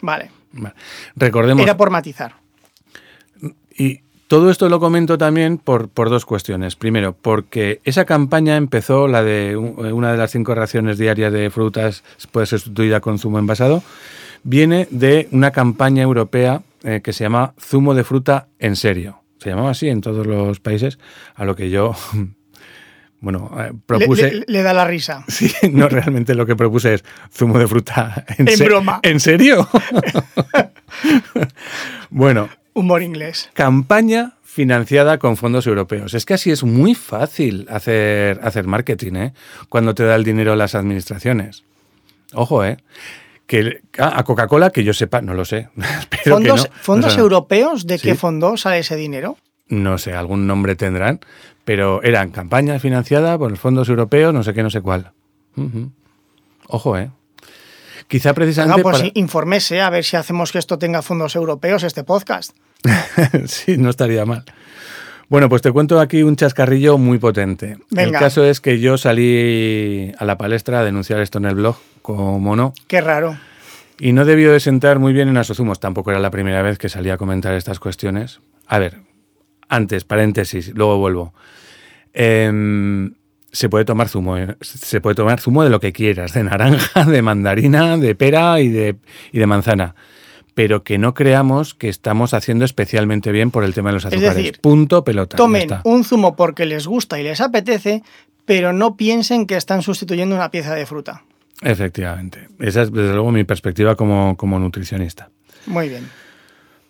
[0.00, 0.30] Vale.
[1.16, 1.62] Recordemos.
[1.62, 2.34] Era por matizar.
[3.76, 6.76] Y Todo esto lo comento también por, por, dos cuestiones.
[6.76, 12.04] Primero, porque esa campaña empezó, la de una de las cinco raciones diarias de frutas
[12.30, 13.82] puede ser sustituida con zumo envasado,
[14.42, 19.22] viene de una campaña europea eh, que se llama zumo de fruta en serio.
[19.38, 20.98] Se llamaba así en todos los países,
[21.34, 21.94] a lo que yo
[23.20, 24.44] bueno, eh, propuse.
[24.46, 25.24] Le, da la risa.
[25.28, 29.00] Sí, no, realmente lo que propuse es zumo de fruta en, en broma.
[29.02, 29.68] ¿En serio?
[32.10, 32.48] bueno,
[32.78, 33.50] Humor inglés.
[33.54, 36.14] Campaña financiada con fondos europeos.
[36.14, 39.32] Es que así es muy fácil hacer, hacer marketing, ¿eh?
[39.68, 41.64] Cuando te da el dinero las administraciones.
[42.34, 42.76] Ojo, ¿eh?
[43.48, 45.70] Que, ah, a Coca-Cola, que yo sepa, no lo sé.
[46.24, 47.86] ¿Fondos, ¿fondos europeos?
[47.86, 49.38] ¿De qué fondo sale ese dinero?
[49.68, 51.20] No sé, algún nombre tendrán,
[51.64, 55.12] pero eran campañas financiadas por los fondos europeos, no sé qué, no sé cuál.
[56.68, 57.10] Ojo, ¿eh?
[58.06, 58.82] Quizá precisamente.
[58.82, 62.52] No, pues informese a ver si hacemos que esto tenga fondos europeos, este podcast.
[63.46, 64.44] sí, no estaría mal.
[65.28, 67.76] Bueno, pues te cuento aquí un chascarrillo muy potente.
[67.94, 71.76] El caso es que yo salí a la palestra a denunciar esto en el blog,
[72.08, 72.72] como no.
[72.86, 73.36] Qué raro.
[74.00, 75.78] Y no debió de sentar muy bien en Asozumos.
[75.78, 78.40] Tampoco era la primera vez que salía a comentar estas cuestiones.
[78.66, 79.02] A ver,
[79.68, 81.34] antes, paréntesis, luego vuelvo.
[82.14, 83.12] Em,
[83.52, 87.04] se puede tomar zumo, eh, se puede tomar zumo de lo que quieras, de naranja,
[87.04, 88.96] de mandarina, de pera y de,
[89.30, 89.94] y de manzana.
[90.54, 94.30] Pero que no creamos que estamos haciendo especialmente bien por el tema de los azúcares.
[94.30, 95.36] Es decir, Punto pelota.
[95.36, 98.02] Tomen un zumo porque les gusta y les apetece,
[98.46, 101.24] pero no piensen que están sustituyendo una pieza de fruta.
[101.62, 102.48] Efectivamente.
[102.58, 105.30] Esa es desde luego mi perspectiva como, como nutricionista.
[105.66, 106.08] Muy bien.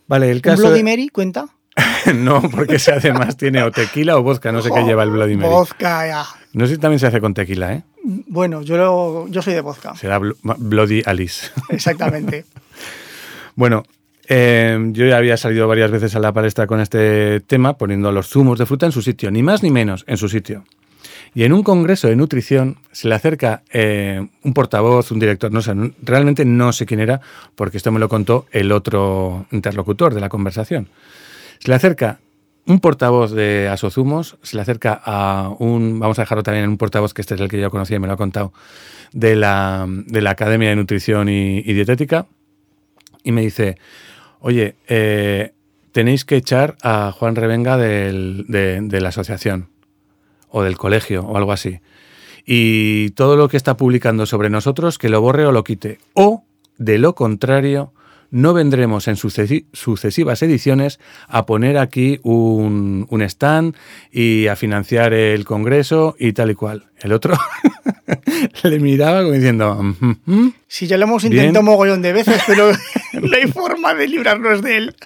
[0.07, 0.63] Vale, el caso.
[0.63, 1.47] ¿Un Bloody Mary cuenta?
[2.15, 5.37] no, porque ese además tiene o tequila o vodka, no sé qué lleva el Bloody
[5.37, 5.49] Mary.
[5.49, 6.25] Vodka, ya.
[6.53, 7.83] No sé si también se hace con tequila, ¿eh?
[8.03, 9.95] Bueno, yo, yo soy de vodka.
[9.95, 11.51] Será Bloody Alice.
[11.69, 12.45] Exactamente.
[13.55, 13.85] bueno,
[14.27, 18.29] eh, yo ya había salido varias veces a la palestra con este tema, poniendo los
[18.29, 20.65] zumos de fruta en su sitio, ni más ni menos en su sitio.
[21.35, 25.63] Y en un congreso de nutrición se le acerca eh, un portavoz, un director, no
[25.63, 27.21] sé, realmente no sé quién era,
[27.55, 30.89] porque esto me lo contó el otro interlocutor de la conversación.
[31.59, 32.21] Se le acerca
[32.67, 36.77] un portavoz de Asozumos, se le acerca a un, vamos a dejarlo también en un
[36.77, 38.53] portavoz que este es el que yo conocía y me lo ha contado,
[39.13, 42.27] de la, de la Academia de Nutrición y, Dietética,
[43.25, 43.79] y me dice,
[44.41, 45.53] oye, eh,
[45.93, 49.69] tenéis que echar a Juan Revenga de la asociación
[50.51, 51.81] o del colegio o algo así.
[52.45, 55.99] Y todo lo que está publicando sobre nosotros, que lo borre o lo quite.
[56.15, 56.45] O,
[56.79, 57.93] de lo contrario,
[58.31, 63.75] no vendremos en sucesivas ediciones a poner aquí un, stand
[64.13, 66.87] y a financiar el Congreso y tal y cual.
[66.99, 67.37] El otro
[68.63, 69.95] le miraba como diciendo...
[70.67, 72.71] Si ya lo hemos intentado mogollón de veces, pero
[73.13, 74.97] no hay forma de librarnos de él.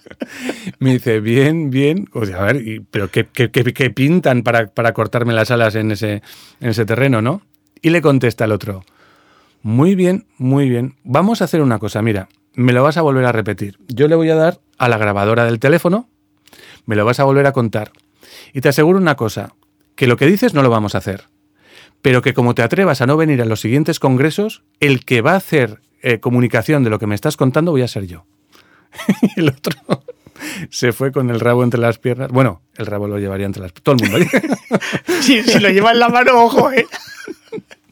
[0.79, 2.09] Me dice, bien, bien.
[2.13, 3.25] O sea, a ver, pero ¿qué,
[3.95, 6.23] pintan para, para, cortarme las alas en ese,
[6.61, 7.43] en ese terreno, no?
[7.81, 8.85] Y le contesta el otro,
[9.63, 10.97] muy bien, muy bien.
[11.05, 13.79] Vamos a hacer una cosa, mira, me lo vas a volver a repetir.
[13.87, 16.09] Yo le voy a dar a la grabadora del teléfono,
[16.85, 17.93] me lo vas a volver a contar.
[18.53, 19.55] Y te aseguro una cosa,
[19.95, 21.25] que lo que dices no lo vamos a hacer.
[22.03, 25.33] Pero que como te atrevas a no venir a los siguientes congresos, el que va
[25.33, 28.27] a hacer eh, comunicación de lo que me estás contando voy a ser yo.
[29.37, 30.03] y el otro
[30.71, 32.29] se fue con el rabo entre las piernas.
[32.31, 33.85] Bueno, el rabo lo llevaría entre las piernas.
[33.85, 34.27] Todo el mundo.
[35.23, 36.87] si, si lo lleva en la mano, ojo, ¿eh?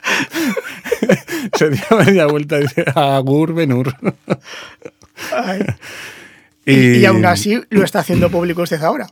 [1.57, 3.95] Se dio media vuelta y dice, Agur Benur.
[6.65, 9.09] Y, aún así lo está haciendo público usted ahora.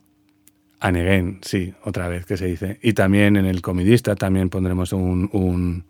[0.80, 2.78] Aneguen, sí, otra vez que se dice.
[2.82, 5.84] Y también en el comidista también pondremos un, un,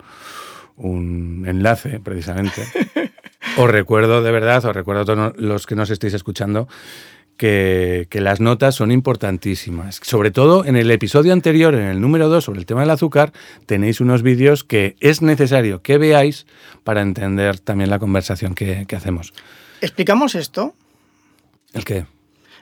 [0.76, 2.62] un enlace, precisamente.
[3.57, 6.68] Os recuerdo, de verdad, os recuerdo a todos los que nos estéis escuchando,
[7.39, 10.01] que, las notas son importantísimas.
[10.03, 13.32] Sobre todo en el episodio anterior, en el número 2, sobre el tema del azúcar,
[13.64, 16.47] tenéis unos vídeos que es necesario que veáis
[16.84, 19.32] para entender también la conversación que, hacemos.
[19.80, 20.74] ¿Explicamos esto?
[21.72, 22.07] ¿El qué?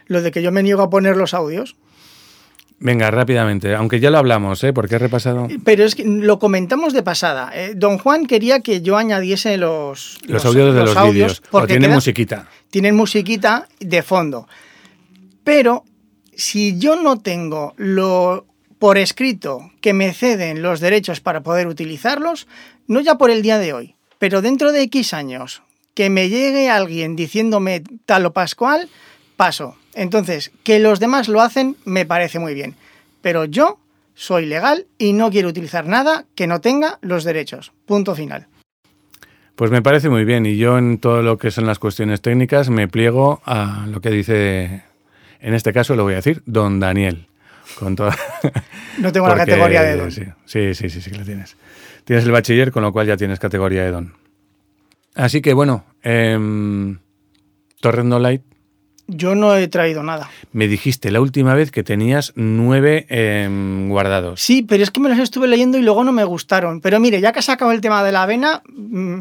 [0.06, 1.76] Lo de que yo me niego a poner los audios.
[2.78, 4.72] Venga, rápidamente, aunque ya lo hablamos, ¿eh?
[4.72, 5.48] porque he repasado.
[5.64, 7.50] Pero es que lo comentamos de pasada.
[7.54, 11.92] Eh, don Juan quería que yo añadiese los, los, audios de los, vídeos, porque tienen
[11.92, 12.48] musiquita.
[12.70, 14.46] Tienen musiquita de fondo.
[15.42, 15.84] Pero
[16.34, 18.46] si yo no tengo lo
[18.78, 22.46] por escrito que me ceden los derechos para poder utilizarlos,
[22.86, 25.62] no ya por el día de hoy, pero dentro de X años,
[25.94, 28.90] que me llegue alguien diciéndome tal o pascual,
[29.36, 29.76] paso.
[29.96, 32.74] Entonces, que los demás lo hacen me parece muy bien.
[33.22, 33.78] Pero yo
[34.14, 37.72] soy legal y no quiero utilizar nada que no tenga los derechos.
[37.86, 38.46] Punto final.
[39.56, 42.68] Pues me parece muy bien y yo en todo lo que son las cuestiones técnicas
[42.68, 44.82] me pliego a lo que dice
[45.40, 47.26] En este caso lo voy a decir Don Daniel.
[47.78, 48.14] Con toda...
[48.98, 50.10] No tengo la categoría de Don.
[50.10, 51.56] Sí, sí, sí, sí, sí que la tienes.
[52.04, 54.14] Tienes el bachiller, con lo cual ya tienes categoría de Don.
[55.14, 56.38] Así que bueno, eh,
[57.80, 58.55] Torrendo Light.
[59.08, 60.28] Yo no he traído nada.
[60.52, 64.40] Me dijiste la última vez que tenías nueve em, guardados.
[64.40, 66.80] Sí, pero es que me los estuve leyendo y luego no me gustaron.
[66.80, 69.20] Pero mire, ya que has sacado el tema de la avena, mm,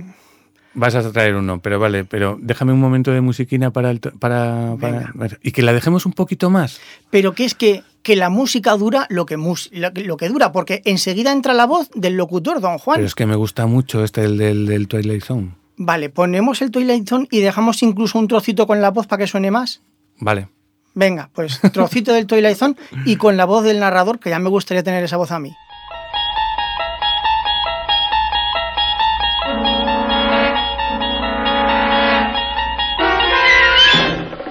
[0.78, 4.76] Vas a traer uno, pero vale, pero déjame un momento de musiquina para, el para,
[4.78, 6.82] para- y que la dejemos un poquito más.
[7.10, 10.28] pero que es que, que la música dura lo que, mus- lo, que- lo que
[10.28, 12.96] dura, porque enseguida entra la voz del locutor, don Juan.
[12.98, 15.52] Pero es que me gusta mucho este el del, del Twilight Zone.
[15.78, 19.28] Vale, ponemos el Twilight Zone y dejamos incluso un trocito con la voz para que
[19.28, 19.82] suene más.
[20.20, 20.48] Vale.
[20.94, 24.50] Venga, pues trocito del Twilight Zone y con la voz del narrador, que ya me
[24.50, 25.54] gustaría tener esa voz a mí.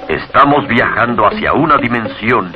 [0.09, 2.53] Estamos viajando hacia una dimensión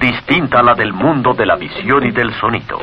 [0.00, 2.78] distinta a la del mundo de la visión y del sonido.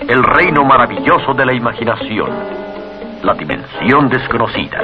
[0.00, 2.73] El reino maravilloso de la imaginación.
[3.24, 4.80] La dimensión desconocida.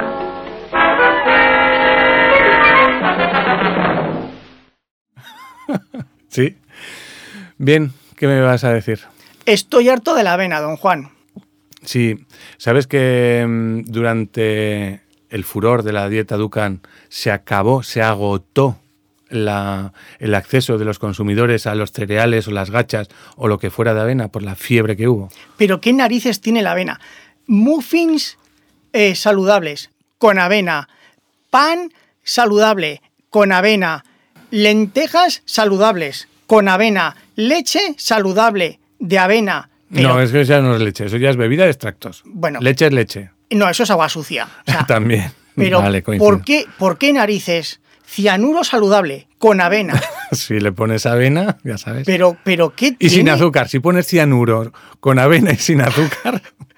[6.29, 6.57] ¿Sí?
[7.57, 8.99] Bien, ¿qué me vas a decir?
[9.45, 11.09] Estoy harto de la avena, don Juan.
[11.83, 12.25] Sí,
[12.57, 18.77] sabes que mm, durante el furor de la dieta Dukan se acabó, se agotó
[19.29, 23.69] la- el acceso de los consumidores a los cereales o las gachas o lo que
[23.71, 25.29] fuera de avena por la fiebre que hubo.
[25.57, 26.99] Pero ¿qué narices tiene la avena?
[27.51, 28.37] Muffins
[28.93, 30.87] eh, saludables con avena,
[31.49, 31.91] pan
[32.23, 34.05] saludable con avena,
[34.51, 39.69] lentejas saludables con avena, leche saludable de avena.
[39.93, 42.21] Pero- no, es que ya no es leche, eso ya es bebida de extractos.
[42.23, 42.59] Bueno.
[42.61, 43.31] leche es leche.
[43.49, 44.47] no, eso es agua sucia.
[44.65, 45.33] O sea, También.
[45.53, 46.01] Pero Vale.
[46.01, 47.81] ¿por, qué, ¿por qué narices?
[48.07, 50.01] Cianuro saludable con avena.
[50.31, 52.05] Si le pones avena, ya sabes.
[52.05, 54.71] Pero, pero ¿qué y sin azúcar, si pones cianuro
[55.01, 56.41] con avena y sin azúcar,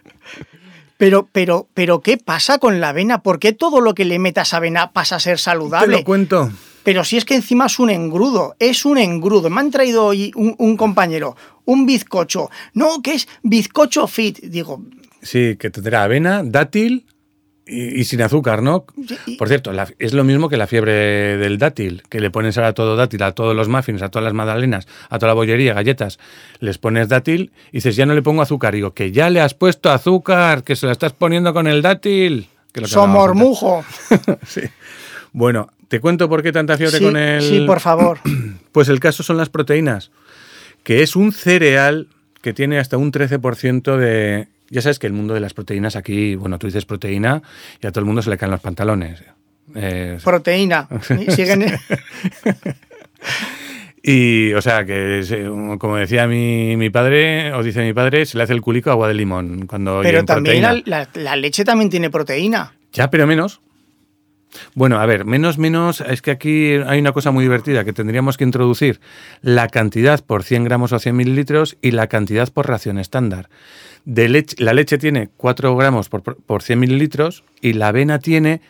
[1.04, 3.24] Pero, pero, pero, ¿qué pasa con la avena?
[3.24, 5.98] ¿Por qué todo lo que le metas avena pasa a ser te saludable?
[5.98, 6.50] lo cuento.
[6.84, 9.50] Pero si es que encima es un engrudo, es un engrudo.
[9.50, 11.36] Me han traído hoy un, un compañero,
[11.66, 12.50] un bizcocho.
[12.74, 14.40] No, que es bizcocho fit.
[14.40, 14.82] Digo,
[15.22, 17.06] Sí, que tendrá avena, dátil
[17.66, 18.86] y, y sin azúcar, ¿no?
[19.26, 22.58] y- Por cierto, la- es lo mismo que la fiebre del dátil, que le pones
[22.58, 25.74] ahora todo dátil a todos los muffins, a todas las magdalenas, a toda la bollería,
[25.74, 26.20] galletas.
[26.60, 28.74] Les pones dátil y dices, ya no le pongo azúcar.
[28.74, 32.48] Digo, que ya le has puesto azúcar, que se la estás poniendo con el dátil.
[32.74, 33.86] Que lo que somormujo.
[34.48, 34.62] Sí.
[35.32, 37.42] Bueno, ¿te cuento por qué tanta fiebre Sí, con el...?
[37.42, 38.20] sí, por favor.
[38.72, 40.10] Pues el caso son las proteínas,
[40.84, 42.08] que es un cereal
[42.42, 44.48] que tiene hasta un 13% de...
[44.70, 47.42] Ya sabes que el mundo de las proteínas aquí, bueno, tú dices proteína
[47.82, 49.24] y a todo el mundo se le caen los pantalones.
[49.76, 50.88] Eh, Proteína.
[51.30, 51.64] Siguen,
[54.04, 55.22] y, o sea, que
[55.80, 59.08] como decía mi, mi padre, o dice mi padre, se le hace el culico agua
[59.08, 62.74] de limón cuando pero también la- la leche también tiene proteína.
[62.92, 63.62] Ya, pero menos.
[64.76, 68.38] Bueno, a ver, menos, menos, es que aquí hay una cosa muy divertida que tendríamos
[68.38, 69.00] que introducir.
[69.42, 73.50] La cantidad por 100 gramos o 100 mililitros y la cantidad por ración estándar.
[74.06, 78.62] De leche, la leche tiene 4 gramos por, por 100 mililitros y la avena tiene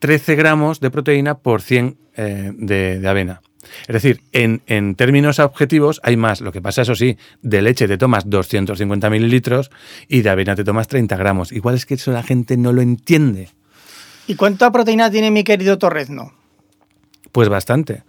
[0.00, 3.40] 13 gramos de proteína por 100 eh, de, de avena.
[3.86, 6.40] Es decir, en, en términos objetivos hay más.
[6.40, 9.70] Lo que pasa, eso sí, de leche te tomas 250 mililitros
[10.08, 11.52] y de avena te tomas 30 gramos.
[11.52, 13.48] Igual es que eso la gente no lo entiende.
[14.26, 16.32] ¿Y cuánta proteína tiene mi querido Torrezno?
[17.32, 18.04] Pues bastante.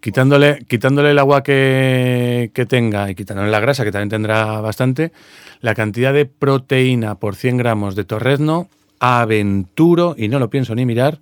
[0.00, 5.12] Quitándole, quitándole el agua que, que tenga y quitándole la grasa, que también tendrá bastante,
[5.60, 10.86] la cantidad de proteína por 100 gramos de torrezno, aventuro, y no lo pienso ni
[10.86, 11.18] mirar,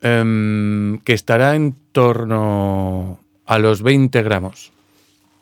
[0.00, 4.72] em, que estará en torno a los 20 gramos.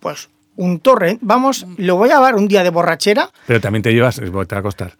[0.00, 1.18] Pues un torre.
[1.20, 4.42] Vamos, lo voy a dar un día de borrachera Pero también te llevas, te va
[4.42, 4.94] a costar.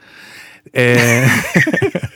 [0.73, 1.27] Eh,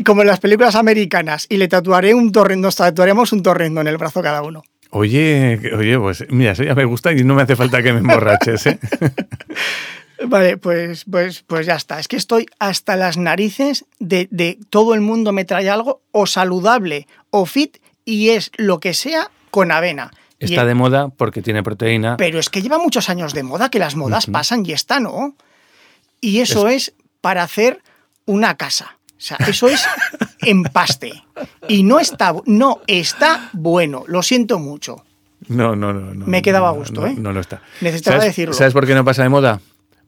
[0.00, 3.80] y como en las películas americanas y le tatuaré un torrendo, nos tatuaremos un torrendo
[3.80, 4.62] en el brazo cada uno.
[4.90, 7.98] oye, oye, pues mira, eso ya me gusta y no me hace falta que me
[8.00, 8.66] emborraches.
[8.66, 8.78] ¿eh?
[10.26, 11.98] Vale, pues, pues, pues ya está.
[11.98, 16.26] Es que estoy hasta las narices de, de todo el mundo me trae algo o
[16.26, 20.10] saludable o fit y es lo que sea con avena.
[20.38, 22.16] Está el- de moda porque tiene proteína.
[22.18, 25.34] Pero es que lleva muchos años de moda, que las modas pasan y está, ¿no?
[26.20, 26.92] Y eso es
[27.22, 27.80] para hacer
[28.26, 28.98] una casa.
[29.20, 29.84] O sea, eso es
[30.40, 31.12] empaste.
[31.68, 34.04] Y no está, no está bueno.
[34.06, 35.04] Lo siento mucho.
[35.48, 36.14] No, no, no.
[36.14, 37.14] no Me quedaba a no, gusto, no, ¿eh?
[37.18, 37.60] No lo está.
[37.82, 38.54] Necesitaba ¿Sabes- decirlo.
[38.54, 39.60] ¿Sabes por qué no pasa de moda?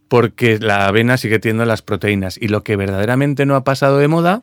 [0.08, 2.38] Porque la avena sigue teniendo las proteínas.
[2.40, 4.42] Y lo que verdaderamente no ha pasado de moda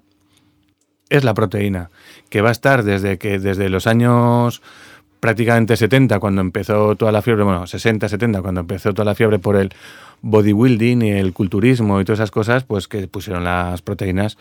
[1.10, 1.90] es la proteína.
[2.30, 4.62] Que va a estar desde que desde los años
[5.20, 9.38] prácticamente 70 cuando empezó toda la fiebre, bueno, 60, 70 cuando empezó toda la fiebre
[9.40, 9.74] por el
[10.22, 14.38] bodybuilding y el culturismo y todas esas cosas, pues que pusieron las proteínas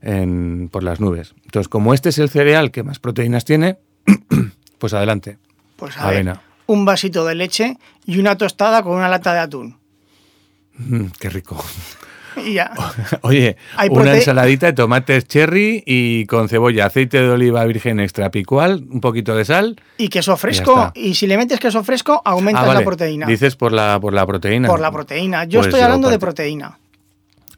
[0.00, 1.34] en, por las nubes.
[1.44, 3.78] Entonces, como este es el cereal que más proteínas tiene,
[4.78, 5.38] pues adelante.
[5.76, 7.76] Pues a ver, un vasito de leche
[8.06, 9.78] y una tostada con una lata de atún.
[10.78, 11.62] Mm, qué rico.
[12.44, 12.72] Y ya.
[13.22, 18.30] Oye, Hay una ensaladita de tomates cherry y con cebolla, aceite de oliva virgen extra
[18.30, 19.80] picual, un poquito de sal.
[19.98, 20.92] Y queso fresco.
[20.94, 22.80] Y si le metes queso fresco, aumentas Ah, vale.
[22.80, 23.26] la proteína.
[23.26, 24.68] Dices por la, por la proteína.
[24.68, 25.44] Por la proteína.
[25.44, 26.78] Yo Pues estoy hablando de proteína.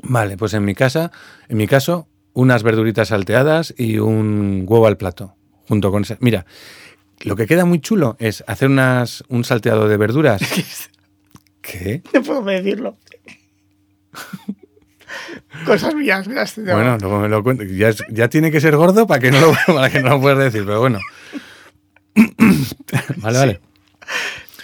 [0.02, 1.10] Vale, pues en mi casa,
[1.48, 5.34] en mi caso, unas verduritas salteadas y un huevo al plato,
[5.68, 6.16] junto con esa.
[6.20, 6.44] Mira,
[7.22, 10.42] lo que queda muy chulo es hacer unas, un salteado de verduras.
[11.62, 12.02] ¿Qué?
[12.12, 12.96] No puedo decirlo.
[15.66, 16.26] Cosas mías.
[16.28, 16.72] mías, no.
[16.74, 17.64] Bueno, luego me lo cuento.
[17.64, 20.20] Ya, es- ya tiene que ser gordo para que no lo, para que no lo
[20.20, 20.98] puedas decir, pero bueno.
[23.16, 23.60] vale, vale.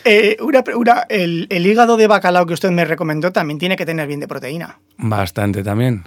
[0.04, 3.84] Eh, una una- el, el hígado de bacalao que usted me recomendó también tiene que
[3.86, 4.78] tener bien de proteína.
[4.98, 6.04] Bastante también.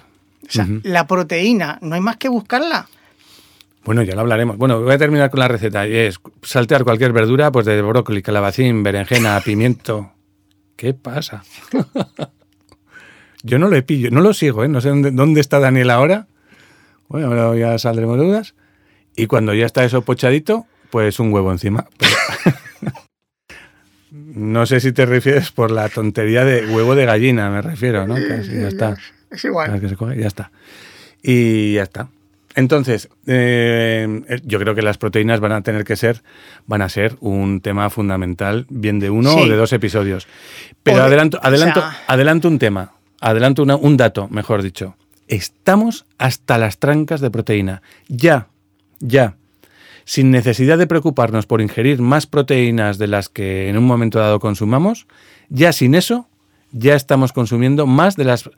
[0.47, 2.87] O sea, la proteína, no hay más que buscarla.
[3.85, 4.57] Bueno, ya lo hablaremos.
[4.57, 5.87] Bueno, voy a terminar con la receta.
[5.87, 10.11] Y es saltear cualquier verdura, pues de brócoli, calabacín, berenjena, pimiento.
[10.75, 11.43] ¿Qué pasa?
[13.43, 14.67] Yo no lo pillo, no lo sigo, ¿eh?
[14.69, 16.27] No sé dónde, dónde está Daniel ahora.
[17.09, 18.55] Bueno, ahora ya saldremos de dudas.
[19.15, 21.85] Y cuando ya está eso pochadito, pues un huevo encima.
[21.97, 22.13] Pero-
[24.11, 28.15] no sé si te refieres por la tontería de huevo de gallina, me refiero, ¿no?
[28.15, 28.95] Que así ya está.
[29.31, 29.67] Es igual.
[29.67, 30.51] Cada que se coge, ya está.
[31.21, 32.07] Y ya está.
[32.55, 36.21] Entonces, eh, yo creo que las proteínas van a tener que ser,
[36.67, 39.39] van a ser un tema fundamental, bien de uno Sí.
[39.41, 40.27] o de dos episodios.
[40.83, 42.91] Pero de- adelanto, o adelanto, sea- adelanto un tema,
[43.23, 44.95] adelanto un dato, mejor dicho.
[45.27, 47.81] Estamos hasta las trancas de proteína.
[48.09, 48.47] Ya,
[48.99, 49.35] ya.
[50.03, 54.41] Sin necesidad de preocuparnos por ingerir más proteínas de las que en un momento dado
[54.41, 55.07] consumamos,
[55.47, 56.27] ya sin eso,
[56.73, 58.49] ya estamos consumiendo más de las...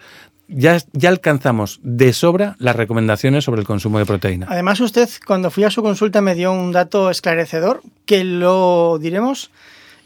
[0.47, 4.45] Ya, ya alcanzamos de sobra las recomendaciones sobre el consumo de proteína.
[4.49, 9.49] Además, usted, cuando fui a su consulta, me dio un dato esclarecedor que lo diremos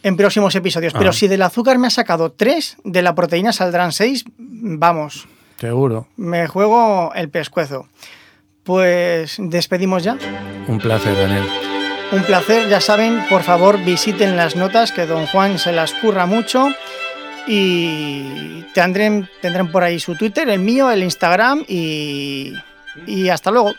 [0.04, 0.94] en próximos episodios.
[0.94, 1.14] Pero Ah.
[1.14, 5.28] si del azúcar me ha sacado tres, de la proteína saldrán seis, vamos,
[5.60, 6.08] Seguro.
[6.18, 7.88] me juego el pescuezo.
[8.64, 10.18] Pues despedimos ya.
[10.68, 11.44] Un placer, Daniel.
[12.12, 16.26] Un placer, ya saben, por favor visiten las notas que don Juan se las curra
[16.26, 16.68] mucho
[17.48, 22.54] y tendrán, tendrán por ahí su Twitter, el mío, el Instagram y,
[23.08, 23.74] y hasta luego.